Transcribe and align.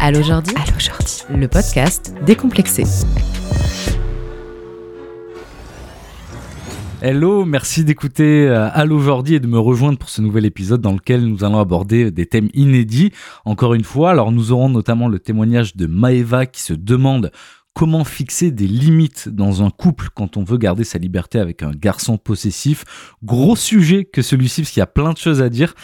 Allo 0.00 0.22
Jordi, 0.22 0.54
Allo 0.54 0.78
Jordi, 0.78 1.24
le 1.36 1.48
podcast 1.48 2.14
décomplexé. 2.24 2.84
Hello, 7.02 7.44
merci 7.44 7.84
d'écouter 7.84 8.46
euh, 8.46 8.68
Allo 8.72 9.00
Jordi 9.00 9.34
et 9.34 9.40
de 9.40 9.48
me 9.48 9.58
rejoindre 9.58 9.98
pour 9.98 10.08
ce 10.08 10.20
nouvel 10.20 10.44
épisode 10.46 10.80
dans 10.80 10.92
lequel 10.92 11.26
nous 11.26 11.42
allons 11.42 11.58
aborder 11.58 12.12
des 12.12 12.26
thèmes 12.26 12.48
inédits. 12.54 13.12
Encore 13.44 13.74
une 13.74 13.84
fois, 13.84 14.10
alors 14.10 14.30
nous 14.30 14.52
aurons 14.52 14.68
notamment 14.68 15.08
le 15.08 15.18
témoignage 15.18 15.74
de 15.74 15.86
Maeva 15.86 16.46
qui 16.46 16.62
se 16.62 16.74
demande 16.74 17.32
comment 17.78 18.02
fixer 18.02 18.50
des 18.50 18.66
limites 18.66 19.28
dans 19.28 19.62
un 19.62 19.70
couple 19.70 20.08
quand 20.12 20.36
on 20.36 20.42
veut 20.42 20.56
garder 20.56 20.82
sa 20.82 20.98
liberté 20.98 21.38
avec 21.38 21.62
un 21.62 21.70
garçon 21.70 22.18
possessif? 22.18 22.84
Gros 23.22 23.54
sujet 23.54 24.04
que 24.04 24.20
celui-ci 24.20 24.62
parce 24.62 24.72
qu'il 24.72 24.80
y 24.80 24.82
a 24.82 24.88
plein 24.88 25.12
de 25.12 25.16
choses 25.16 25.40
à 25.40 25.48
dire. 25.48 25.74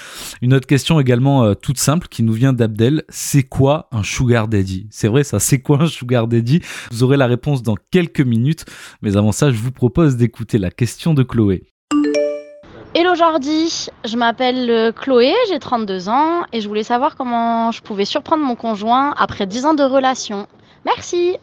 Une 0.43 0.55
autre 0.55 0.67
question 0.67 0.99
également 0.99 1.45
euh, 1.45 1.55
toute 1.55 1.79
simple 1.79 2.09
qui 2.09 2.25
nous 2.25 2.33
vient 2.33 2.53
d'Abdel. 2.53 3.05
C'est 3.11 3.45
quoi 3.45 3.89
un 3.93 4.03
sugar 4.03 4.49
daddy? 4.49 4.89
C'est 4.91 5.07
vrai 5.07 5.23
ça, 5.23 5.39
c'est 5.39 5.61
quoi 5.61 5.83
un 5.83 5.87
sugar 5.87 6.27
daddy? 6.27 6.63
Vous 6.91 7.05
aurez 7.05 7.17
la 7.17 7.29
réponse 7.29 7.63
dans 7.63 7.77
quelques 7.93 8.21
minutes. 8.21 8.65
Mais 9.01 9.17
avant 9.17 9.31
ça, 9.31 9.53
je 9.53 9.57
vous 9.59 9.71
propose 9.71 10.17
d'écouter 10.17 10.59
la 10.59 10.73
question 10.73 11.15
de 11.15 11.23
Chloé. 11.23 11.63
Hello 12.97 13.15
Jordi, 13.15 13.87
je 14.05 14.17
m'appelle 14.17 14.69
euh, 14.69 14.91
Chloé, 14.91 15.33
j'ai 15.49 15.61
32 15.61 16.09
ans 16.09 16.43
et 16.53 16.61
je 16.61 16.67
voulais 16.67 16.83
savoir 16.83 17.15
comment 17.15 17.71
je 17.71 17.83
pouvais 17.83 18.05
surprendre 18.05 18.43
mon 18.43 18.57
conjoint 18.57 19.15
après 19.17 19.47
10 19.47 19.67
ans 19.67 19.75
de 19.75 19.85
relation. 19.85 20.49
Merci 20.85 21.39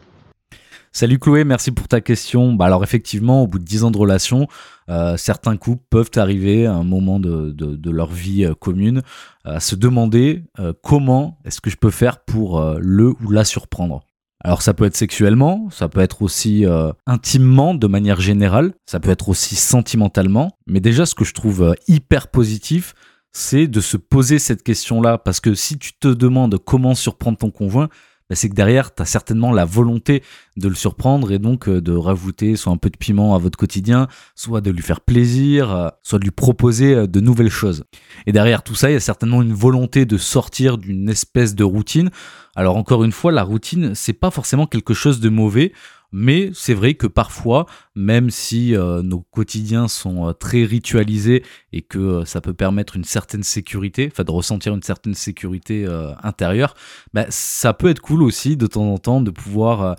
Salut 0.94 1.18
Chloé, 1.18 1.44
merci 1.44 1.70
pour 1.70 1.88
ta 1.88 2.02
question. 2.02 2.52
Bah 2.52 2.66
alors 2.66 2.84
effectivement, 2.84 3.42
au 3.42 3.46
bout 3.46 3.58
de 3.58 3.64
10 3.64 3.84
ans 3.84 3.90
de 3.90 3.96
relation, 3.96 4.46
euh, 4.90 5.16
certains 5.16 5.56
couples 5.56 5.82
peuvent 5.88 6.10
arriver 6.16 6.66
à 6.66 6.74
un 6.74 6.84
moment 6.84 7.18
de, 7.18 7.90
leur 7.90 8.10
vie 8.10 8.44
euh, 8.44 8.54
commune 8.54 9.00
à 9.44 9.58
se 9.58 9.74
demander 9.74 10.44
euh, 10.60 10.74
comment 10.82 11.38
est-ce 11.46 11.62
que 11.62 11.70
je 11.70 11.78
peux 11.78 11.90
faire 11.90 12.18
pour 12.18 12.62
le 12.78 13.14
ou 13.24 13.30
la 13.30 13.44
surprendre. 13.46 14.02
Alors 14.44 14.60
ça 14.60 14.74
peut 14.74 14.84
être 14.84 14.96
sexuellement, 14.96 15.68
ça 15.70 15.88
peut 15.88 16.00
être 16.00 16.20
aussi 16.20 16.66
intimement 17.06 17.74
de 17.74 17.86
manière 17.86 18.20
générale, 18.20 18.74
ça 18.84 19.00
peut 19.00 19.10
être 19.10 19.30
aussi 19.30 19.54
sentimentalement, 19.54 20.58
mais 20.66 20.80
déjà 20.80 21.06
ce 21.06 21.14
que 21.14 21.24
je 21.24 21.32
trouve 21.32 21.74
hyper 21.88 22.28
positif, 22.28 22.94
c'est 23.32 23.66
de 23.66 23.80
se 23.80 23.96
poser 23.96 24.38
cette 24.38 24.62
question-là, 24.62 25.16
parce 25.16 25.40
que 25.40 25.54
si 25.54 25.78
tu 25.78 25.92
te 25.94 26.08
demandes 26.08 26.58
comment 26.58 26.94
surprendre 26.94 27.38
ton 27.38 27.50
conjoint, 27.50 27.88
bah, 28.32 28.36
c'est 28.36 28.48
que 28.48 28.54
derrière, 28.54 28.94
tu 28.94 29.02
as 29.02 29.04
certainement 29.04 29.52
la 29.52 29.66
volonté 29.66 30.22
de 30.56 30.66
le 30.66 30.74
surprendre 30.74 31.32
et 31.32 31.38
donc 31.38 31.68
euh, 31.68 31.82
de 31.82 31.94
rajouter 31.94 32.56
soit 32.56 32.72
un 32.72 32.78
peu 32.78 32.88
de 32.88 32.96
piment 32.96 33.34
à 33.34 33.38
votre 33.38 33.58
quotidien, 33.58 34.08
soit 34.34 34.62
de 34.62 34.70
lui 34.70 34.80
faire 34.80 35.02
plaisir, 35.02 35.70
euh, 35.70 35.88
soit 36.02 36.18
de 36.18 36.24
lui 36.24 36.30
proposer 36.30 36.94
euh, 36.94 37.06
de 37.06 37.20
nouvelles 37.20 37.50
choses. 37.50 37.84
Et 38.26 38.32
derrière 38.32 38.62
tout 38.62 38.74
ça, 38.74 38.88
il 38.88 38.94
y 38.94 38.96
a 38.96 39.00
certainement 39.00 39.42
une 39.42 39.52
volonté 39.52 40.06
de 40.06 40.16
sortir 40.16 40.78
d'une 40.78 41.10
espèce 41.10 41.54
de 41.54 41.62
routine. 41.62 42.08
Alors 42.56 42.78
encore 42.78 43.04
une 43.04 43.12
fois, 43.12 43.32
la 43.32 43.42
routine, 43.42 43.94
c'est 43.94 44.14
pas 44.14 44.30
forcément 44.30 44.66
quelque 44.66 44.94
chose 44.94 45.20
de 45.20 45.28
mauvais. 45.28 45.74
Mais 46.12 46.50
c'est 46.52 46.74
vrai 46.74 46.94
que 46.94 47.06
parfois, 47.06 47.66
même 47.94 48.28
si 48.30 48.76
euh, 48.76 49.02
nos 49.02 49.20
quotidiens 49.20 49.88
sont 49.88 50.28
euh, 50.28 50.32
très 50.32 50.64
ritualisés 50.64 51.42
et 51.72 51.80
que 51.80 51.98
euh, 51.98 52.24
ça 52.26 52.42
peut 52.42 52.52
permettre 52.52 52.96
une 52.96 53.04
certaine 53.04 53.42
sécurité, 53.42 54.10
enfin 54.12 54.22
de 54.22 54.30
ressentir 54.30 54.74
une 54.74 54.82
certaine 54.82 55.14
sécurité 55.14 55.86
intérieure, 56.22 56.74
bah, 57.14 57.24
ça 57.30 57.72
peut 57.72 57.88
être 57.88 58.00
cool 58.00 58.22
aussi 58.22 58.56
de 58.56 58.66
temps 58.66 58.92
en 58.92 58.98
temps 58.98 59.20
de 59.20 59.30
pouvoir 59.30 59.96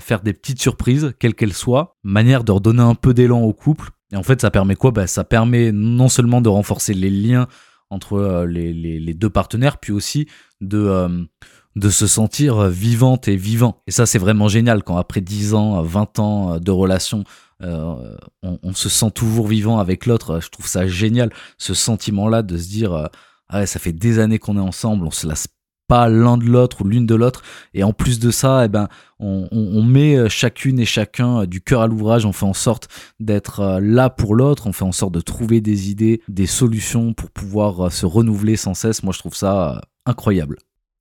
faire 0.00 0.20
des 0.20 0.32
petites 0.34 0.60
surprises, 0.60 1.14
quelles 1.18 1.34
qu'elles 1.34 1.54
soient, 1.54 1.96
manière 2.02 2.44
de 2.44 2.52
redonner 2.52 2.82
un 2.82 2.94
peu 2.94 3.14
d'élan 3.14 3.40
au 3.40 3.52
couple. 3.52 3.90
Et 4.12 4.16
en 4.16 4.22
fait, 4.22 4.40
ça 4.40 4.50
permet 4.50 4.76
quoi? 4.76 4.90
Bah, 4.90 5.06
Ça 5.06 5.24
permet 5.24 5.72
non 5.72 6.08
seulement 6.08 6.40
de 6.40 6.48
renforcer 6.48 6.94
les 6.94 7.10
liens 7.10 7.46
entre 7.88 8.44
les, 8.48 8.72
les, 8.72 9.14
deux 9.14 9.30
partenaires, 9.30 9.78
puis 9.78 9.92
aussi 9.92 10.28
de 10.60 11.26
de 11.76 11.88
se 11.90 12.06
sentir 12.06 12.68
vivante 12.68 13.28
et 13.28 13.36
vivant. 13.36 13.80
Et 13.86 13.90
ça, 13.90 14.06
c'est 14.06 14.18
vraiment 14.18 14.48
génial 14.48 14.82
quand 14.82 14.96
après 14.96 15.20
10 15.20 15.54
ans, 15.54 15.82
20 15.82 16.18
ans 16.18 16.58
de 16.58 16.70
relation, 16.70 17.24
euh, 17.62 18.16
on, 18.42 18.72
se 18.72 18.88
sent 18.88 19.10
toujours 19.10 19.46
vivant 19.46 19.78
avec 19.78 20.06
l'autre. 20.06 20.40
Je 20.40 20.48
trouve 20.48 20.66
ça 20.66 20.86
génial, 20.86 21.30
ce 21.58 21.74
sentiment-là 21.74 22.42
de 22.42 22.56
se 22.56 22.68
dire, 22.68 22.92
euh, 22.92 23.06
ouais, 23.52 23.66
ça 23.66 23.78
fait 23.78 23.92
des 23.92 24.18
années 24.18 24.38
qu'on 24.38 24.56
est 24.56 24.60
ensemble, 24.60 25.06
on 25.06 25.10
se 25.10 25.26
lasse 25.26 25.46
pas 25.86 26.08
l'un 26.08 26.38
de 26.38 26.44
l'autre 26.44 26.82
ou 26.82 26.84
l'une 26.84 27.04
de 27.04 27.14
l'autre. 27.14 27.42
Et 27.74 27.82
en 27.82 27.92
plus 27.92 28.18
de 28.20 28.30
ça, 28.30 28.64
eh 28.64 28.68
ben, 28.68 28.88
on, 29.18 29.48
on, 29.50 29.82
met 29.82 30.28
chacune 30.28 30.78
et 30.78 30.84
chacun 30.84 31.44
du 31.46 31.60
cœur 31.60 31.82
à 31.82 31.88
l'ouvrage. 31.88 32.24
On 32.24 32.32
fait 32.32 32.46
en 32.46 32.54
sorte 32.54 32.88
d'être 33.18 33.60
euh, 33.60 33.80
là 33.80 34.08
pour 34.08 34.34
l'autre. 34.34 34.66
On 34.68 34.72
fait 34.72 34.84
en 34.84 34.92
sorte 34.92 35.12
de 35.12 35.20
trouver 35.20 35.60
des 35.60 35.90
idées, 35.90 36.22
des 36.28 36.46
solutions 36.46 37.12
pour 37.12 37.30
pouvoir 37.30 37.92
se 37.92 38.06
renouveler 38.06 38.56
sans 38.56 38.74
cesse. 38.74 39.02
Moi, 39.02 39.12
je 39.12 39.18
trouve 39.18 39.34
ça 39.34 39.80
incroyable. 40.06 40.58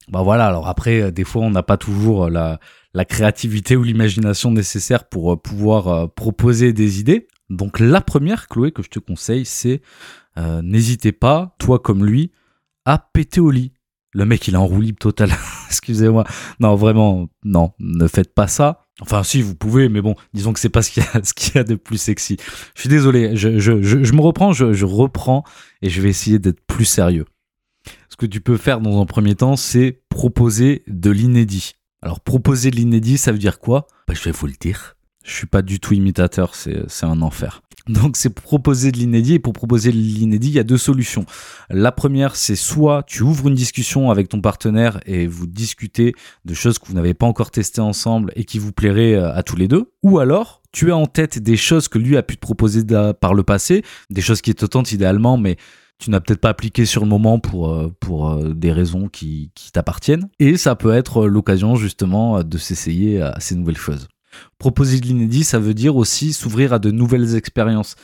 Bah 0.10 0.24
voilà, 0.24 0.48
alors 0.48 0.68
après, 0.68 1.02
euh, 1.02 1.12
des 1.12 1.24
fois, 1.24 1.44
on 1.44 1.52
n'a 1.52 1.64
pas 1.64 1.78
toujours 1.78 2.26
euh, 2.26 2.30
la, 2.30 2.60
la 2.94 3.06
créativité 3.06 3.76
ou 3.76 3.84
l'imagination 3.84 4.52
nécessaire 4.52 5.08
pour 5.08 5.34
euh, 5.34 5.38
pouvoir 5.38 6.12
proposer 6.14 6.74
des 6.74 7.00
idées. 7.00 7.28
Donc 7.50 7.80
la 7.80 8.02
première, 8.02 8.48
Chloé, 8.48 8.72
que 8.72 8.84
je 8.84 8.90
te 8.90 9.00
conseille, 9.00 9.46
c'est 9.46 9.82
n'hésitez 10.64 11.12
pas, 11.12 11.54
toi 11.60 11.80
comme 11.80 12.06
lui, 12.06 12.32
à 12.86 12.98
péter 12.98 13.42
au 13.42 13.52
lit. 13.52 13.74
Le 14.14 14.26
mec, 14.26 14.48
il 14.48 14.54
est 14.54 14.58
en 14.58 14.66
roue 14.66 14.80
libre 14.80 15.00
total. 15.00 15.32
Excusez-moi. 15.68 16.24
Non, 16.62 16.76
vraiment, 16.76 17.28
non, 17.44 17.74
ne 17.80 18.08
faites 18.08 18.34
pas 18.34 18.48
ça. 18.48 18.86
Enfin, 19.02 19.24
si, 19.24 19.42
vous 19.42 19.56
pouvez, 19.56 19.90
mais 19.90 20.02
bon, 20.02 20.16
disons 20.34 20.54
que 20.54 20.60
c'est 20.60 20.70
pas 20.70 20.82
ce 20.82 20.92
qu'il 20.92 21.04
y, 21.04 21.22
qu'il 21.36 21.56
y 21.56 21.58
a 21.58 21.64
de 21.64 21.76
plus 21.76 21.98
sexy. 21.98 22.38
Je 22.76 22.82
suis 22.82 22.90
désolé, 22.90 23.36
je, 23.36 23.60
je, 23.60 23.82
je, 23.82 24.04
je 24.04 24.14
me 24.14 24.22
reprends, 24.22 24.54
je, 24.54 24.86
reprends 24.86 25.44
et 25.82 25.90
je 25.90 26.02
vais 26.02 26.10
essayer 26.10 26.40
d'être 26.40 26.62
plus 26.66 26.86
sérieux 26.86 27.26
que 28.20 28.26
tu 28.26 28.42
peux 28.42 28.58
faire 28.58 28.82
dans 28.82 29.02
un 29.02 29.06
premier 29.06 29.34
temps, 29.34 29.56
c'est 29.56 30.02
proposer 30.10 30.84
de 30.88 31.10
l'inédit. 31.10 31.74
Alors 32.02 32.20
proposer 32.20 32.70
de 32.70 32.76
l'inédit, 32.76 33.18
ça 33.18 33.32
veut 33.32 33.40
dire 33.40 33.60
quoi? 33.60 33.88
Bah, 34.08 34.14
Je 34.14 34.24
vais 34.24 34.32
vous 34.32 34.46
le 34.46 34.54
dire. 34.60 34.96
Je 35.24 35.34
suis 35.34 35.48
pas 35.48 35.62
du 35.62 35.80
tout 35.80 35.94
imitateur, 35.94 36.56
c'est 36.56 37.06
un 37.06 37.22
enfer. 37.22 37.62
Donc 37.88 38.18
c'est 38.18 38.30
proposer 38.30 38.92
de 38.92 38.98
l'inédit 38.98 39.36
et 39.36 39.40
pour 39.40 39.54
proposer 39.54 39.92
de 39.92 39.98
l'inédit, 39.98 40.50
il 40.50 40.54
y 40.54 40.60
a 40.60 40.64
deux 40.64 40.78
solutions. 40.78 41.26
La 41.70 41.92
première, 41.92 42.36
c'est 42.36 42.56
soit 42.56 43.04
tu 43.08 43.24
ouvres 43.24 43.48
une 43.48 43.56
discussion 43.56 44.12
avec 44.12 44.30
ton 44.30 44.42
partenaire 44.42 45.00
et 45.06 45.28
vous 45.28 45.48
discutez 45.48 46.14
de 46.46 46.54
choses 46.54 46.78
que 46.78 46.88
vous 46.88 46.94
n'avez 46.94 47.14
pas 47.14 47.26
encore 47.26 47.52
testées 47.52 47.82
ensemble 47.82 48.32
et 48.36 48.44
qui 48.44 48.60
vous 48.60 48.72
plairaient 48.72 49.16
euh, 49.16 49.34
à 49.34 49.44
tous 49.44 49.56
les 49.56 49.68
deux, 49.68 49.92
ou 50.04 50.20
alors 50.20 50.62
tu 50.72 50.92
as 50.92 50.98
en 50.98 51.08
tête 51.08 51.40
des 51.40 51.58
choses 51.58 51.88
que 51.88 51.98
lui 51.98 52.16
a 52.16 52.24
pu 52.24 52.36
te 52.36 52.42
proposer 52.42 52.84
par 53.20 53.34
le 53.34 53.44
passé, 53.44 53.84
des 54.10 54.22
choses 54.22 54.42
qui 54.42 54.54
te 54.54 54.66
tentent 54.66 54.92
idéalement, 54.92 55.38
mais 55.38 55.58
tu 56.00 56.10
n'as 56.10 56.20
peut-être 56.22 56.40
pas 56.40 56.50
appliqué 56.50 56.86
sur 56.86 57.04
le 57.04 57.10
moment 57.10 57.40
pour, 57.40 57.70
euh, 57.70 57.94
pour 58.00 58.30
euh, 58.30 58.54
des 58.54 58.72
raisons 58.72 59.08
qui, 59.10 59.52
qui 59.54 59.72
t'appartiennent. 59.72 60.30
Et 60.40 60.58
ça 60.58 60.76
peut 60.76 60.94
être 60.94 61.28
l'occasion 61.28 61.76
justement 61.76 62.44
de 62.44 62.58
s'essayer 62.58 63.22
à 63.22 63.40
ces 63.40 63.56
nouvelles 63.56 63.78
choses. 63.78 64.08
Proposer 64.58 65.00
de 65.00 65.06
l'inédit, 65.06 65.44
ça 65.44 65.60
veut 65.60 65.74
dire 65.74 65.96
aussi 65.96 66.34
s'ouvrir 66.34 66.74
à 66.74 66.80
de 66.80 66.92
nouvelles 66.92 67.36
expériences. 67.36 67.96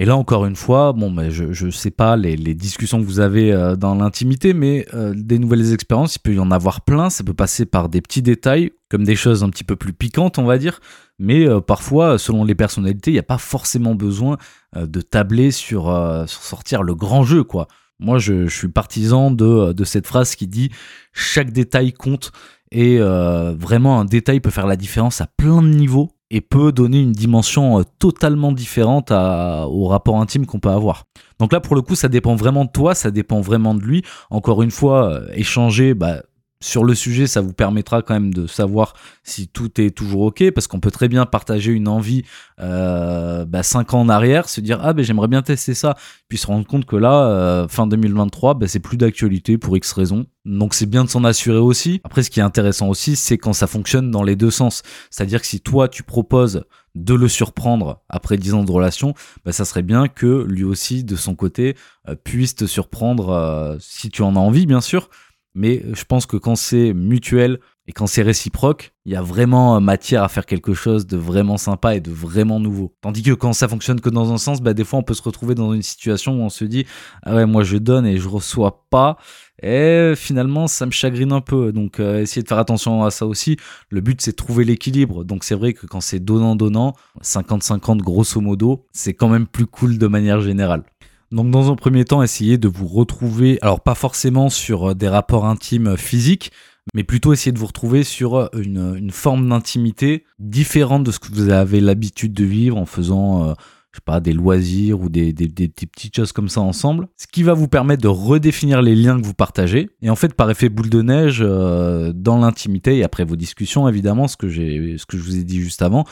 Et 0.00 0.04
là, 0.04 0.16
encore 0.16 0.46
une 0.46 0.56
fois, 0.56 0.94
bon, 0.94 1.10
mais 1.10 1.30
je 1.30 1.66
ne 1.66 1.70
sais 1.70 1.90
pas 1.90 2.16
les, 2.16 2.36
discussions 2.54 3.00
que 3.00 3.04
vous 3.04 3.20
avez 3.20 3.52
euh, 3.52 3.76
dans 3.76 3.96
l'intimité, 3.96 4.54
mais 4.54 4.86
des 5.14 5.38
nouvelles 5.38 5.72
expériences, 5.74 6.16
il 6.16 6.20
peut 6.20 6.34
y 6.34 6.38
en 6.38 6.50
avoir 6.50 6.80
plein. 6.80 7.10
Ça 7.10 7.24
peut 7.24 7.34
passer 7.34 7.66
par 7.66 7.88
des 7.88 8.00
petits 8.00 8.22
détails, 8.22 8.70
comme 8.88 9.04
des 9.04 9.16
choses 9.16 9.44
un 9.44 9.50
petit 9.50 9.64
peu 9.64 9.76
plus 9.76 9.92
piquantes, 9.92 10.38
on 10.38 10.44
va 10.44 10.56
dire. 10.56 10.80
Mais 11.18 11.46
parfois, 11.66 12.16
selon 12.16 12.44
les 12.44 12.54
personnalités, 12.54 13.10
il 13.10 13.14
n'y 13.14 13.18
a 13.18 13.24
pas 13.24 13.38
forcément 13.38 13.96
besoin 13.96 14.38
euh, 14.76 14.86
de 14.86 15.00
tabler 15.00 15.50
sur, 15.50 15.88
euh, 15.88 16.26
sortir 16.26 16.82
le 16.82 16.94
grand 16.94 17.22
jeu, 17.22 17.42
quoi. 17.42 17.68
Moi, 18.00 18.18
je, 18.18 18.48
suis 18.48 18.68
partisan 18.68 19.30
de, 19.30 19.72
cette 19.84 20.06
phrase 20.06 20.34
qui 20.34 20.46
dit 20.46 20.70
chaque 21.14 21.52
détail 21.52 21.94
compte 21.94 22.32
et 22.70 22.98
euh, 23.00 23.54
vraiment 23.58 23.98
un 23.98 24.04
détail 24.04 24.40
peut 24.40 24.50
faire 24.50 24.66
la 24.66 24.76
différence 24.76 25.22
à 25.22 25.26
plein 25.26 25.62
de 25.62 25.68
niveaux 25.68 26.10
et 26.30 26.40
peut 26.40 26.72
donner 26.72 27.00
une 27.00 27.12
dimension 27.12 27.82
totalement 27.98 28.52
différente 28.52 29.10
au 29.10 29.86
rapport 29.86 30.20
intime 30.20 30.46
qu'on 30.46 30.60
peut 30.60 30.68
avoir. 30.68 31.04
Donc 31.38 31.52
là, 31.52 31.60
pour 31.60 31.74
le 31.74 31.82
coup, 31.82 31.94
ça 31.94 32.08
dépend 32.08 32.34
vraiment 32.34 32.64
de 32.64 32.70
toi, 32.70 32.94
ça 32.94 33.10
dépend 33.10 33.40
vraiment 33.40 33.74
de 33.74 33.82
lui. 33.82 34.02
Encore 34.30 34.62
une 34.62 34.70
fois, 34.70 35.20
échanger, 35.34 35.94
bah, 35.94 36.22
sur 36.60 36.84
le 36.84 36.94
sujet, 36.94 37.26
ça 37.26 37.40
vous 37.40 37.52
permettra 37.52 38.02
quand 38.02 38.14
même 38.14 38.34
de 38.34 38.46
savoir 38.46 38.94
si 39.22 39.48
tout 39.48 39.80
est 39.80 39.90
toujours 39.90 40.22
ok, 40.22 40.50
parce 40.50 40.66
qu'on 40.66 40.80
peut 40.80 40.90
très 40.90 41.08
bien 41.08 41.24
partager 41.24 41.72
une 41.72 41.86
envie 41.86 42.24
euh, 42.58 43.44
bah, 43.44 43.62
5 43.62 43.94
ans 43.94 44.00
en 44.00 44.08
arrière, 44.08 44.48
se 44.48 44.60
dire 44.60 44.80
ah 44.82 44.92
ben 44.92 45.04
j'aimerais 45.04 45.28
bien 45.28 45.42
tester 45.42 45.74
ça, 45.74 45.96
puis 46.28 46.36
se 46.36 46.46
rendre 46.46 46.66
compte 46.66 46.84
que 46.84 46.96
là, 46.96 47.26
euh, 47.26 47.68
fin 47.68 47.86
2023, 47.86 48.54
bah, 48.54 48.66
c'est 48.66 48.80
plus 48.80 48.96
d'actualité 48.96 49.56
pour 49.56 49.76
X 49.76 49.92
raisons. 49.92 50.26
Donc 50.44 50.74
c'est 50.74 50.86
bien 50.86 51.04
de 51.04 51.10
s'en 51.10 51.24
assurer 51.24 51.58
aussi. 51.58 52.00
Après, 52.04 52.22
ce 52.22 52.30
qui 52.30 52.40
est 52.40 52.42
intéressant 52.42 52.88
aussi, 52.88 53.16
c'est 53.16 53.38
quand 53.38 53.52
ça 53.52 53.66
fonctionne 53.66 54.10
dans 54.10 54.22
les 54.22 54.34
deux 54.34 54.50
sens. 54.50 54.82
C'est-à-dire 55.10 55.40
que 55.40 55.46
si 55.46 55.60
toi 55.60 55.88
tu 55.88 56.02
proposes 56.02 56.64
de 56.94 57.14
le 57.14 57.28
surprendre 57.28 58.02
après 58.08 58.36
10 58.36 58.54
ans 58.54 58.64
de 58.64 58.72
relation, 58.72 59.14
bah, 59.44 59.52
ça 59.52 59.64
serait 59.64 59.82
bien 59.82 60.08
que 60.08 60.44
lui 60.48 60.64
aussi, 60.64 61.04
de 61.04 61.14
son 61.14 61.36
côté, 61.36 61.76
euh, 62.08 62.16
puisse 62.16 62.56
te 62.56 62.64
surprendre 62.64 63.28
euh, 63.28 63.76
si 63.78 64.10
tu 64.10 64.22
en 64.22 64.34
as 64.34 64.40
envie, 64.40 64.66
bien 64.66 64.80
sûr 64.80 65.08
Mais 65.54 65.82
je 65.92 66.04
pense 66.04 66.26
que 66.26 66.36
quand 66.36 66.56
c'est 66.56 66.92
mutuel 66.92 67.58
et 67.88 67.92
quand 67.92 68.06
c'est 68.06 68.22
réciproque, 68.22 68.92
il 69.06 69.12
y 69.12 69.16
a 69.16 69.22
vraiment 69.22 69.80
matière 69.80 70.22
à 70.22 70.28
faire 70.28 70.44
quelque 70.44 70.74
chose 70.74 71.06
de 71.06 71.16
vraiment 71.16 71.56
sympa 71.56 71.94
et 71.94 72.00
de 72.00 72.10
vraiment 72.10 72.60
nouveau. 72.60 72.94
Tandis 73.00 73.22
que 73.22 73.32
quand 73.32 73.54
ça 73.54 73.66
fonctionne 73.66 74.00
que 74.00 74.10
dans 74.10 74.30
un 74.30 74.36
sens, 74.36 74.60
bah, 74.60 74.74
des 74.74 74.84
fois 74.84 74.98
on 74.98 75.02
peut 75.02 75.14
se 75.14 75.22
retrouver 75.22 75.54
dans 75.54 75.72
une 75.72 75.82
situation 75.82 76.38
où 76.38 76.42
on 76.42 76.50
se 76.50 76.66
dit 76.66 76.84
ah 77.22 77.34
ouais 77.34 77.46
moi 77.46 77.62
je 77.64 77.78
donne 77.78 78.04
et 78.06 78.18
je 78.18 78.28
reçois 78.28 78.84
pas 78.90 79.16
et 79.62 80.12
finalement 80.16 80.66
ça 80.66 80.84
me 80.84 80.90
chagrine 80.90 81.32
un 81.32 81.40
peu. 81.40 81.72
Donc 81.72 81.98
euh, 81.98 82.20
essayez 82.20 82.42
de 82.42 82.48
faire 82.48 82.58
attention 82.58 83.04
à 83.04 83.10
ça 83.10 83.26
aussi. 83.26 83.56
Le 83.88 84.02
but 84.02 84.20
c'est 84.20 84.32
de 84.32 84.36
trouver 84.36 84.64
l'équilibre. 84.64 85.24
Donc 85.24 85.42
c'est 85.42 85.54
vrai 85.54 85.72
que 85.72 85.86
quand 85.86 86.02
c'est 86.02 86.20
donnant 86.20 86.56
donnant, 86.56 86.94
50-50 87.22 87.98
grosso 87.98 88.38
modo, 88.42 88.86
c'est 88.92 89.14
quand 89.14 89.28
même 89.28 89.46
plus 89.46 89.66
cool 89.66 89.96
de 89.96 90.06
manière 90.06 90.42
générale. 90.42 90.82
Donc 91.30 91.50
dans 91.50 91.70
un 91.70 91.76
premier 91.76 92.04
temps, 92.04 92.22
essayez 92.22 92.58
de 92.58 92.68
vous 92.68 92.86
retrouver, 92.86 93.58
alors 93.60 93.80
pas 93.80 93.94
forcément 93.94 94.48
sur 94.48 94.94
des 94.94 95.08
rapports 95.08 95.44
intimes 95.44 95.96
physiques, 95.96 96.52
mais 96.94 97.04
plutôt 97.04 97.32
essayer 97.32 97.52
de 97.52 97.58
vous 97.58 97.66
retrouver 97.66 98.04
sur 98.04 98.36
euh, 98.36 98.48
une, 98.54 99.10
forme 99.10 99.48
d'intimité 99.48 100.24
différente 100.38 101.04
de 101.04 101.10
ce 101.10 101.18
que 101.18 101.28
vous 101.28 101.50
avez 101.50 101.80
l'habitude 101.80 102.32
de 102.32 102.44
vivre 102.44 102.76
en 102.76 102.86
faisant, 102.86 103.48
euh, 103.48 103.52
je 103.92 103.98
sais 103.98 104.04
pas, 104.04 104.20
des 104.20 104.32
loisirs 104.32 105.00
ou 105.00 105.08
des, 105.08 105.32
petites 105.32 106.16
choses 106.16 106.32
comme 106.32 106.48
ça 106.48 106.60
ensemble. 106.60 107.08
Ce 107.16 107.26
qui 107.26 107.42
va 107.42 107.54
vous 107.54 107.68
permettre 107.68 108.02
de 108.02 108.08
redéfinir 108.08 108.82
les 108.82 108.94
liens 108.94 109.20
que 109.20 109.26
vous 109.26 109.34
partagez. 109.34 109.90
Et 110.02 110.10
en 110.10 110.16
fait, 110.16 110.34
par 110.34 110.50
effet 110.50 110.68
boule 110.68 110.90
de 110.90 111.02
neige, 111.02 111.42
euh, 111.42 112.12
dans 112.14 112.38
l'intimité 112.38 112.98
et 112.98 113.04
après 113.04 113.24
vos 113.24 113.36
discussions, 113.36 113.88
évidemment, 113.88 114.28
ce 114.28 114.36
que, 114.36 114.48
ce 114.48 115.06
que 115.06 115.16
je 115.16 115.22
vous 115.22 115.36
ai 115.36 115.44
dit 115.44 115.60
juste 115.60 115.82
avant, 115.82 116.04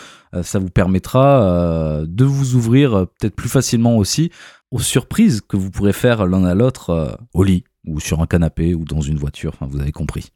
ça 0.43 0.59
vous 0.59 0.69
permettra 0.69 2.05
de 2.07 2.25
vous 2.25 2.57
ouvrir 2.57 3.07
peut-être 3.19 3.35
plus 3.35 3.49
facilement 3.49 3.97
aussi 3.97 4.31
aux 4.71 4.81
surprises 4.81 5.41
que 5.41 5.57
vous 5.57 5.71
pourrez 5.71 5.93
faire 5.93 6.27
l'un 6.27 6.45
à 6.45 6.55
l'autre 6.55 7.19
au 7.35 7.45
lit 7.45 7.65
ou 7.87 8.01
sur 8.01 8.21
un 8.21 8.27
canapé 8.27 8.75
ou 8.75 8.85
dans 8.85 9.01
une 9.01 9.19
voiture, 9.19 9.53
enfin, 9.55 9.67
vous 9.71 9.81
avez 9.81 9.93
compris. 9.93 10.33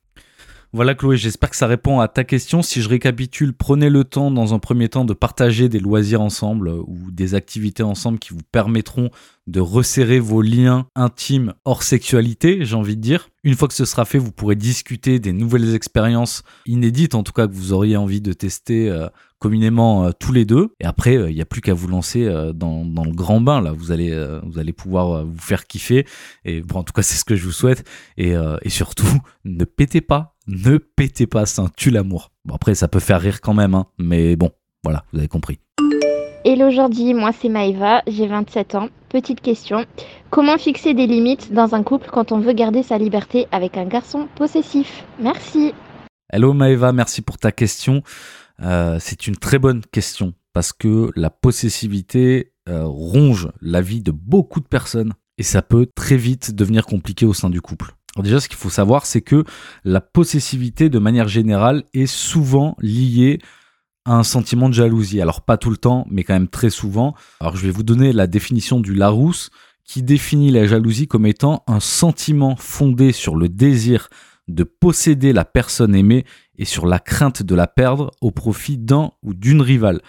Voilà 0.73 0.95
Chloé, 0.95 1.17
j'espère 1.17 1.51
que 1.51 1.57
ça 1.57 1.67
répond 1.67 1.99
à 1.99 2.07
ta 2.07 2.23
question. 2.23 2.63
Si 2.63 2.81
je 2.81 2.89
récapitule, 2.89 3.53
prenez 3.53 3.91
le 3.91 4.05
temps 4.05 4.31
dans 4.31 4.55
un 4.55 4.61
premier 4.61 4.89
temps 4.89 5.05
de 5.05 5.15
partager 5.15 5.69
des 5.69 5.81
loisirs 5.81 6.21
ensemble 6.21 6.69
euh, 6.69 6.83
ou 6.87 7.11
des 7.11 7.35
activités 7.35 7.83
ensemble 7.83 8.21
qui 8.21 8.33
vous 8.33 8.45
permettront 8.53 9.11
de 9.49 9.59
resserrer 9.59 10.21
vos 10.21 10.43
liens 10.43 10.87
intimes 10.95 11.55
hors 11.65 11.83
sexualité, 11.83 12.65
j'ai 12.65 12.77
envie 12.77 12.95
de 12.95 13.01
dire. 13.01 13.31
Une 13.43 13.57
fois 13.57 13.67
que 13.67 13.75
ce 13.75 13.85
sera 13.85 14.05
fait, 14.05 14.19
vous 14.19 14.31
pourrez 14.31 14.55
discuter 14.55 15.19
des 15.19 15.33
nouvelles 15.33 15.75
expériences 15.75 16.45
inédites, 16.67 17.17
en 17.17 17.25
tout 17.25 17.33
cas 17.33 17.49
que 17.49 17.53
vous 17.53 17.73
auriez 17.73 17.97
envie 17.97 18.21
de 18.21 18.33
tester 18.33 18.89
euh, 18.89 19.09
communément 19.41 20.05
euh, 20.05 20.11
tous 20.19 20.33
les 20.33 20.45
deux. 20.45 20.69
Et 20.79 20.85
après, 20.85 21.15
il 21.15 21.35
n'y 21.35 21.43
a 21.43 21.47
plus 21.47 21.61
qu'à 21.61 21.75
vous 21.75 21.89
lancer 21.89 22.29
dans, 22.55 22.85
le 22.85 23.13
grand 23.13 23.41
bain. 23.41 23.61
Là, 23.61 23.73
vous 23.73 23.91
allez, 23.91 24.17
vous 24.45 24.59
allez 24.59 24.73
pouvoir 24.73 25.25
vous 25.27 25.41
faire 25.41 25.67
kiffer. 25.67 26.07
Et 26.45 26.61
bon, 26.61 26.79
en 26.79 26.83
tout 26.85 26.93
cas, 26.93 27.03
c'est 27.03 27.17
ce 27.17 27.25
que 27.25 27.35
je 27.35 27.45
vous 27.45 27.53
souhaite. 27.53 27.85
Et, 28.17 28.35
et 28.63 28.69
surtout, 28.69 29.07
ne 29.45 29.65
pétez 29.65 30.01
pas 30.01 30.37
ne 30.51 30.79
pétez 30.79 31.27
pas, 31.27 31.47
ça 31.47 31.67
tue 31.77 31.91
l'amour. 31.91 32.31
Bon, 32.45 32.55
après, 32.55 32.75
ça 32.75 32.89
peut 32.89 33.01
faire 33.01 33.21
rire 33.21 33.41
quand 33.41 33.55
même, 33.55 33.75
hein, 33.75 33.87
mais 33.99 34.37
bon, 34.37 34.51
voilà, 34.83 35.05
vous 35.13 35.19
avez 35.19 35.29
compris. 35.29 35.61
Hello 36.45 36.71
Jordi, 36.71 37.13
moi 37.13 37.33
c'est 37.33 37.51
Maëva, 37.51 38.03
j'ai 38.07 38.27
27 38.27 38.75
ans. 38.75 38.89
Petite 39.11 39.41
question, 39.41 39.85
comment 40.31 40.57
fixer 40.57 40.95
des 40.95 41.07
limites 41.07 41.53
dans 41.53 41.75
un 41.75 41.83
couple 41.83 42.09
quand 42.11 42.33
on 42.33 42.39
veut 42.39 42.55
garder 42.55 42.83
sa 42.83 42.97
liberté 42.97 43.47
avec 43.53 43.77
un 43.77 43.85
garçon 43.85 44.27
possessif? 44.37 45.05
Merci. 45.19 45.75
Hello 46.33 46.53
Maëva, 46.55 46.93
merci 46.93 47.21
pour 47.23 47.37
ta 47.39 47.53
question. 47.53 48.03
Euh, 48.63 48.99
c'est 49.01 49.27
une 49.27 49.37
très 49.37 49.59
bonne 49.59 49.83
question 49.93 50.35
parce 50.53 50.73
que 50.73 51.11
la 51.17 51.31
possessivité 51.31 52.53
euh, 52.69 52.85
ronge 52.85 53.51
la 53.61 53.81
vie 53.81 54.03
de 54.03 54.11
beaucoup 54.11 54.61
de 54.61 54.67
personnes 54.67 55.15
et 55.39 55.43
ça 55.43 55.63
peut 55.63 55.87
très 55.95 56.17
vite 56.17 56.55
devenir 56.55 56.85
compliqué 56.85 57.25
au 57.25 57.33
sein 57.33 57.51
du 57.51 57.61
couple 57.61 57.95
déjà, 58.19 58.41
ce 58.41 58.49
qu'il 58.49 58.59
faut 58.59 58.71
savoir, 58.71 59.07
c'est 59.07 59.21
que 59.21 59.45
la 59.85 60.01
possessivité, 60.01 60.89
de 60.89 60.99
manière 60.99 61.29
générale, 61.29 61.85
est 61.95 62.07
souvent 62.07 62.77
liée 62.81 63.39
à 64.05 64.15
un 64.15 64.23
sentiment 64.23 64.69
de 64.69 64.75
jalousie. 64.75 65.21
Alors 65.21 65.43
pas 65.43 65.57
tout 65.57 65.71
le 65.71 65.77
temps, 65.77 66.07
mais 66.11 66.25
quand 66.25 66.35
même 66.35 66.49
très 66.49 66.71
souvent. 66.71 67.15
Alors 67.41 67.57
je 67.57 67.63
vais 67.67 67.71
vous 67.71 67.83
donner 67.83 68.13
la 68.13 68.27
définition 68.27 68.81
du 68.81 68.95
Larousse, 68.95 69.51
qui 69.85 70.03
définit 70.03 70.51
la 70.51 70.67
jalousie 70.67 71.09
comme 71.09 71.27
étant 71.27 71.65
un 71.67 71.81
sentiment 71.81 72.57
fondé 72.57 73.13
sur 73.13 73.37
le 73.37 73.49
désir 73.49 74.09
de 74.55 74.65
posséder 74.65 75.33
la 75.33 75.45
personne 75.45 75.95
aimée 75.95 76.25
et 76.57 76.65
sur 76.65 76.87
la 76.87 76.99
crainte 76.99 77.43
de 77.43 77.55
la 77.55 77.67
perdre 77.67 78.11
au 78.21 78.31
profit 78.31 78.79
d'un 78.79 79.13
ou 79.23 79.35
d'une 79.35 79.63
rivale. 79.63 80.01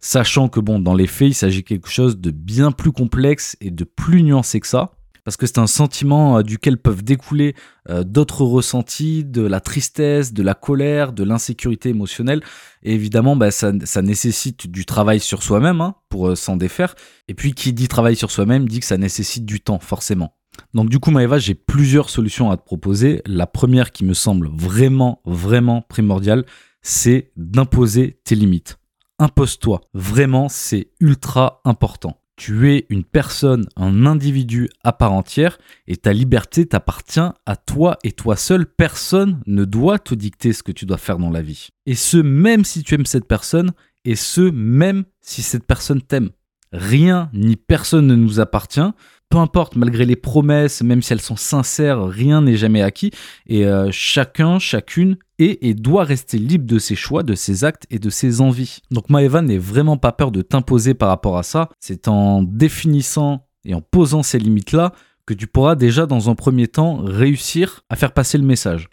Sachant 0.00 0.48
que 0.48 0.60
bon, 0.60 0.78
dans 0.78 0.94
les 0.94 1.06
faits, 1.06 1.28
il 1.28 1.34
s'agit 1.34 1.64
quelque 1.64 1.88
chose 1.88 2.18
de 2.18 2.30
bien 2.30 2.70
plus 2.70 2.92
complexe 2.92 3.56
et 3.60 3.70
de 3.70 3.84
plus 3.84 4.22
nuancé 4.22 4.60
que 4.60 4.66
ça 4.66 4.92
parce 5.28 5.36
que 5.36 5.46
c'est 5.46 5.58
un 5.58 5.66
sentiment 5.66 6.38
euh, 6.38 6.42
duquel 6.42 6.78
peuvent 6.78 7.04
découler 7.04 7.54
euh, 7.90 8.02
d'autres 8.02 8.46
ressentis, 8.46 9.24
de 9.24 9.42
la 9.42 9.60
tristesse, 9.60 10.32
de 10.32 10.42
la 10.42 10.54
colère, 10.54 11.12
de 11.12 11.22
l'insécurité 11.22 11.90
émotionnelle. 11.90 12.42
Et 12.82 12.94
évidemment, 12.94 13.36
bah, 13.36 13.50
ça, 13.50 13.72
nécessite 14.00 14.70
du 14.70 14.86
travail 14.86 15.20
sur 15.20 15.42
soi-même 15.42 15.82
hein, 15.82 15.96
pour 16.08 16.28
euh, 16.28 16.34
s'en 16.34 16.56
défaire. 16.56 16.94
Et 17.28 17.34
puis, 17.34 17.52
qui 17.52 17.74
dit 17.74 17.88
travail 17.88 18.16
sur 18.16 18.30
soi-même 18.30 18.66
dit 18.70 18.80
que 18.80 18.86
ça 18.86 18.96
nécessite 18.96 19.44
du 19.44 19.60
temps, 19.60 19.80
forcément. 19.80 20.37
Donc 20.74 20.90
du 20.90 20.98
coup, 20.98 21.10
Maëva, 21.10 21.38
j'ai 21.38 21.54
plusieurs 21.54 22.10
solutions 22.10 22.50
à 22.50 22.56
te 22.56 22.64
proposer. 22.64 23.22
La 23.26 23.46
première 23.46 23.92
qui 23.92 24.04
me 24.04 24.14
semble 24.14 24.48
vraiment, 24.52 25.20
vraiment 25.24 25.82
primordiale, 25.82 26.44
c'est 26.82 27.32
d'imposer 27.36 28.20
tes 28.24 28.34
limites. 28.34 28.78
Impose-toi. 29.18 29.80
Vraiment, 29.94 30.48
c'est 30.48 30.90
ultra 31.00 31.60
important. 31.64 32.20
Tu 32.36 32.70
es 32.72 32.86
une 32.88 33.02
personne, 33.02 33.66
un 33.74 34.06
individu 34.06 34.70
à 34.84 34.92
part 34.92 35.12
entière 35.12 35.58
et 35.88 35.96
ta 35.96 36.12
liberté 36.12 36.66
t'appartient 36.66 37.18
à 37.18 37.56
toi 37.56 37.98
et 38.04 38.12
toi 38.12 38.36
seul. 38.36 38.64
Personne 38.64 39.42
ne 39.46 39.64
doit 39.64 39.98
te 39.98 40.14
dicter 40.14 40.52
ce 40.52 40.62
que 40.62 40.70
tu 40.70 40.86
dois 40.86 40.98
faire 40.98 41.18
dans 41.18 41.30
la 41.30 41.42
vie. 41.42 41.70
Et 41.84 41.96
ce, 41.96 42.16
même 42.16 42.64
si 42.64 42.84
tu 42.84 42.94
aimes 42.94 43.06
cette 43.06 43.26
personne 43.26 43.72
et 44.04 44.14
ce, 44.14 44.40
même 44.40 45.04
si 45.20 45.42
cette 45.42 45.66
personne 45.66 46.00
t'aime. 46.00 46.30
Rien 46.72 47.30
ni 47.32 47.56
personne 47.56 48.06
ne 48.06 48.14
nous 48.14 48.40
appartient 48.40 48.92
peu 49.30 49.38
importe, 49.38 49.76
malgré 49.76 50.06
les 50.06 50.16
promesses, 50.16 50.82
même 50.82 51.02
si 51.02 51.12
elles 51.12 51.20
sont 51.20 51.36
sincères, 51.36 52.06
rien 52.06 52.40
n'est 52.40 52.56
jamais 52.56 52.82
acquis. 52.82 53.10
Et 53.46 53.66
euh, 53.66 53.88
chacun, 53.90 54.58
chacune 54.58 55.18
est 55.38 55.58
et 55.62 55.74
doit 55.74 56.04
rester 56.04 56.38
libre 56.38 56.66
de 56.66 56.78
ses 56.78 56.94
choix, 56.94 57.22
de 57.22 57.34
ses 57.34 57.64
actes 57.64 57.86
et 57.90 57.98
de 57.98 58.10
ses 58.10 58.40
envies. 58.40 58.78
Donc 58.90 59.10
Maëva 59.10 59.42
n'est 59.42 59.58
vraiment 59.58 59.98
pas 59.98 60.12
peur 60.12 60.30
de 60.30 60.42
t'imposer 60.42 60.94
par 60.94 61.10
rapport 61.10 61.36
à 61.36 61.42
ça. 61.42 61.68
C'est 61.78 62.08
en 62.08 62.42
définissant 62.42 63.46
et 63.64 63.74
en 63.74 63.82
posant 63.82 64.22
ces 64.22 64.38
limites-là 64.38 64.92
que 65.26 65.34
tu 65.34 65.46
pourras 65.46 65.74
déjà 65.74 66.06
dans 66.06 66.30
un 66.30 66.34
premier 66.34 66.68
temps 66.68 67.02
réussir 67.04 67.82
à 67.90 67.96
faire 67.96 68.12
passer 68.12 68.38
le 68.38 68.44
message. 68.44 68.88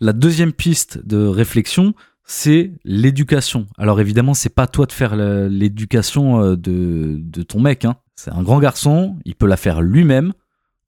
La 0.00 0.12
deuxième 0.12 0.52
piste 0.52 1.06
de 1.06 1.26
réflexion, 1.26 1.94
c'est 2.26 2.72
l'éducation. 2.84 3.66
Alors 3.78 4.00
évidemment, 4.00 4.34
c'est 4.34 4.54
pas 4.54 4.66
toi 4.66 4.86
de 4.86 4.92
faire 4.92 5.16
l'éducation 5.16 6.42
euh, 6.42 6.56
de, 6.56 7.16
de 7.18 7.42
ton 7.42 7.60
mec, 7.60 7.84
hein. 7.84 7.96
C'est 8.16 8.32
un 8.32 8.42
grand 8.42 8.58
garçon, 8.58 9.18
il 9.26 9.34
peut 9.34 9.46
la 9.46 9.58
faire 9.58 9.82
lui-même. 9.82 10.32